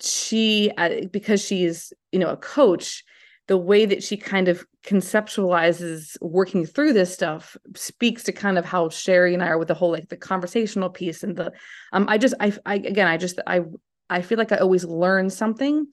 [0.00, 3.04] she uh, because she's you know a coach.
[3.46, 8.66] The way that she kind of conceptualizes working through this stuff speaks to kind of
[8.66, 11.52] how Sherri and I are with the whole like the conversational piece and the
[11.92, 13.62] um I just I, I again I just I
[14.10, 15.86] I feel like I always learn something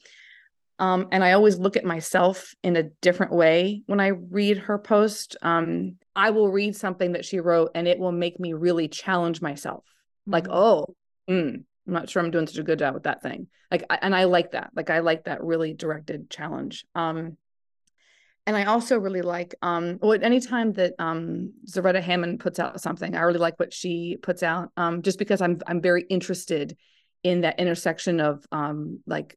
[0.78, 4.78] um, and I always look at myself in a different way when I read her
[4.78, 5.38] post.
[5.41, 9.41] Um, I will read something that she wrote and it will make me really challenge
[9.41, 9.84] myself.
[9.84, 10.34] Mm-hmm.
[10.34, 10.95] Like, oh,
[11.30, 13.47] mm, I'm not sure I'm doing such a good job with that thing.
[13.72, 14.72] Like, and I like that.
[14.76, 16.86] Like, I like that really directed challenge.
[16.93, 17.38] Um,
[18.47, 23.16] and I also really like um what anytime that um Zaretta Hammond puts out something,
[23.16, 24.70] I really like what she puts out.
[24.78, 26.78] Um, just because I'm I'm very interested
[27.26, 29.36] in that intersection of um like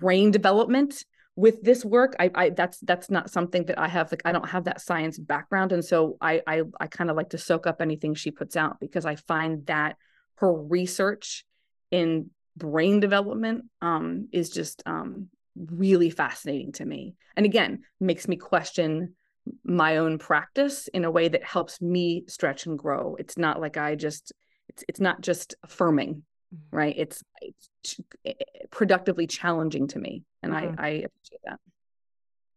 [0.00, 1.04] brain development
[1.36, 2.16] with this work.
[2.18, 5.18] I, I that's that's not something that i have like i don't have that science
[5.18, 5.72] background.
[5.72, 8.80] And so i i, I kind of like to soak up anything she puts out
[8.80, 9.96] because i find that
[10.36, 11.44] her research
[11.90, 17.14] in brain development um is just um really fascinating to me.
[17.36, 19.16] And again makes me question
[19.62, 23.16] my own practice in a way that helps me stretch and grow.
[23.18, 24.32] It's not like i just
[24.70, 26.22] it's it's not just affirming.
[26.70, 28.00] Right it's, it's
[28.70, 30.80] productively challenging to me and mm-hmm.
[30.80, 31.60] I, I appreciate that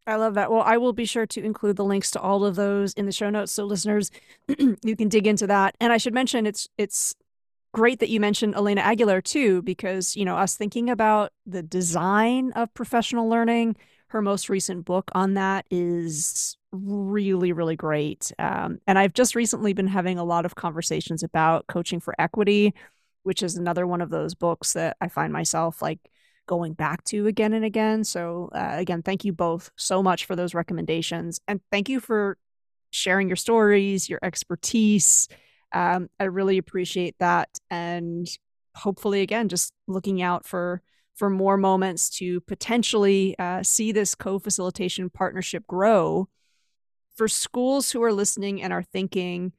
[0.08, 0.50] I love that.
[0.50, 3.12] Well, I will be sure to include the links to all of those in the
[3.12, 4.10] show notes so listeners
[4.58, 5.76] you can dig into that.
[5.82, 7.14] And I should mention it's it's
[7.74, 12.54] great that you mentioned Elena Aguilar too because, you know, us thinking about the design
[12.54, 13.76] of professional learning,
[14.08, 18.32] her most recent book on that is really really great.
[18.40, 22.74] Um, and I've just recently been having a lot of conversations about coaching for equity
[23.28, 26.00] which is another one of those books that I find myself like
[26.46, 28.06] going back to again and again.
[28.06, 31.42] So, uh, again, thank you both so much for those recommendations.
[31.46, 32.38] And thank you for
[32.90, 35.28] sharing your stories, your expertise.
[35.74, 37.50] Um, I really appreciate that.
[37.70, 38.26] And
[38.76, 40.82] hopefully, again, just looking out for
[41.16, 46.30] for more moments to potentially uh, see this co-facilitation partnership grow
[47.18, 49.52] for schools who are listening and are thinking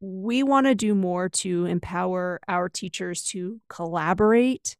[0.00, 4.76] we want to do more to empower our teachers to collaborate,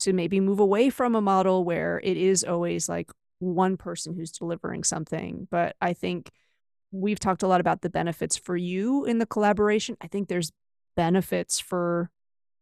[0.00, 4.32] to maybe move away from a model where it is always like one person who's
[4.32, 5.46] delivering something.
[5.50, 6.30] But I think
[6.90, 9.96] we've talked a lot about the benefits for you in the collaboration.
[10.00, 10.52] I think there's
[10.96, 12.10] benefits for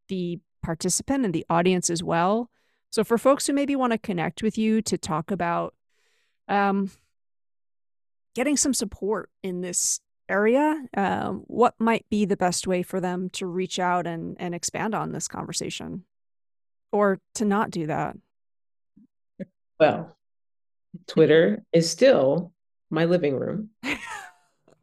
[0.09, 2.51] the participant and the audience as well.
[2.91, 5.75] So for folks who maybe want to connect with you to talk about
[6.49, 6.91] um,
[8.35, 13.31] getting some support in this area, um, what might be the best way for them
[13.31, 16.05] to reach out and, and expand on this conversation
[16.93, 18.17] or to not do that?
[19.79, 20.17] Well,
[21.07, 22.53] Twitter is still
[22.91, 23.71] my living room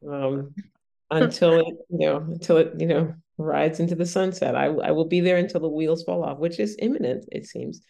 [0.08, 0.54] um,
[1.10, 4.56] until it, you know, until it, you know, rides into the sunset.
[4.56, 7.82] I, I will be there until the wheels fall off, which is imminent, it seems.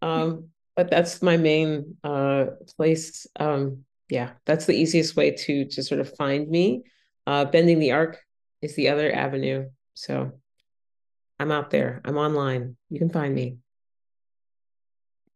[0.00, 2.46] Um, but that's my main uh,
[2.76, 3.26] place.
[3.38, 6.82] Um, yeah, that's the easiest way to to sort of find me.
[7.26, 8.18] Uh, Bending the Arc
[8.60, 9.70] is the other avenue.
[9.94, 10.32] So
[11.40, 12.02] I'm out there.
[12.04, 12.76] I'm online.
[12.90, 13.56] You can find me.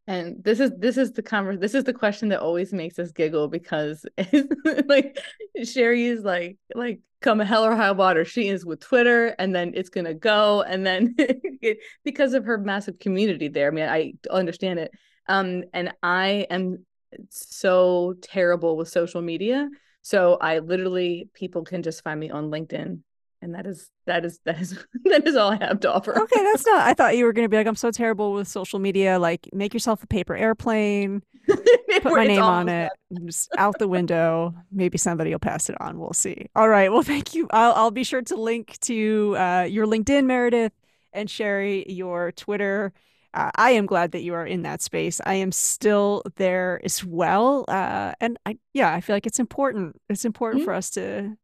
[0.05, 3.11] And this is this is the conver- this is the question that always makes us
[3.11, 4.05] giggle because
[4.85, 5.17] like
[5.63, 8.25] Sherri is like like come hell or high water.
[8.25, 11.15] She is with Twitter and then it's gonna go and then
[12.03, 13.69] because of her massive community there.
[13.69, 14.91] I mean, I understand it.
[15.27, 16.85] Um, and I am
[17.29, 19.69] so terrible with social media.
[20.01, 22.99] So I literally people can just find me on LinkedIn
[23.41, 26.17] and that is that is that is that is all I have to offer.
[26.19, 26.81] Okay, that's not.
[26.81, 29.19] I thought you were going to be like, I'm so terrible with social media.
[29.19, 32.91] Like, make yourself a paper airplane, put my name on it,
[33.25, 34.53] just out the window.
[34.71, 35.99] Maybe somebody will pass it on.
[35.99, 36.47] We'll see.
[36.55, 36.91] All right.
[36.91, 37.47] Well, thank you.
[37.51, 40.73] I'll I'll be sure to link to uh, your LinkedIn, Meredith,
[41.13, 42.93] and Sherri, your Twitter.
[43.37, 45.21] Uh, I am glad that you are in that space.
[45.23, 50.01] I am still there as well, uh, and I yeah, I feel like it's important.
[50.09, 50.65] It's important mm-hmm.
[50.65, 51.37] for us to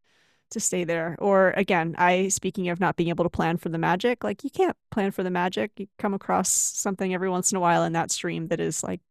[0.49, 1.15] to stay there.
[1.19, 4.49] Or again, I speaking of not being able to plan for the magic, like you
[4.49, 5.71] can't plan for the magic.
[5.77, 9.01] You come across something every once in a while in that stream that is like,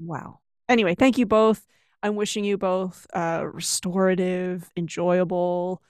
[0.00, 0.40] wow.
[0.68, 1.64] Anyway, thank you both.
[2.02, 5.82] I'm wishing you both uh, restorative, enjoyable,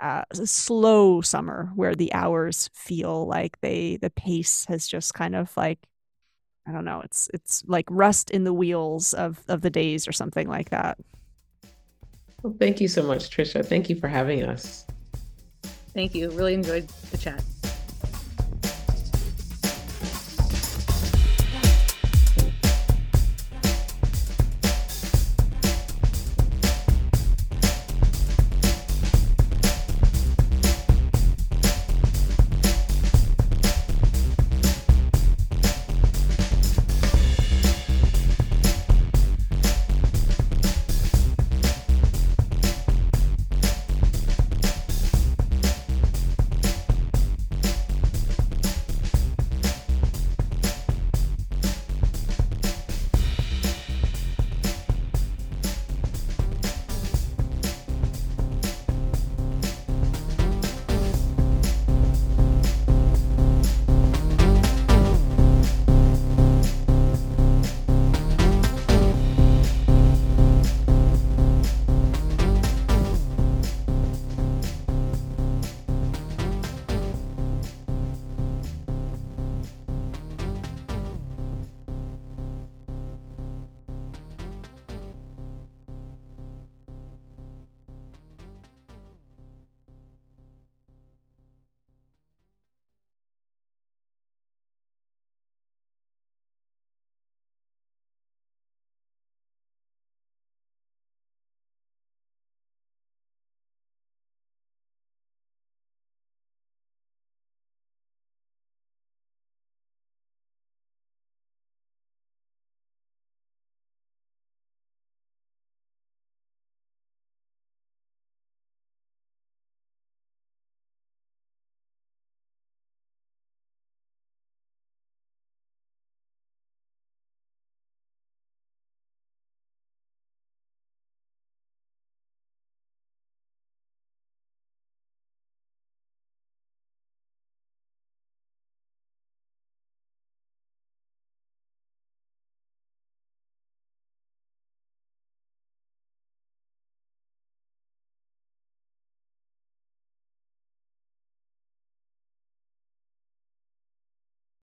[0.00, 5.56] uh, slow summer where the hours feel like they the pace has just kind of
[5.56, 5.78] like
[6.66, 7.00] I don't know.
[7.00, 10.98] It's it's like rust in the wheels of of the days or something like that.
[12.42, 13.64] Well, thank you so much, Tricia.
[13.64, 14.84] Thank you for having us.
[15.94, 16.30] Thank you.
[16.30, 17.42] Really enjoyed the chat.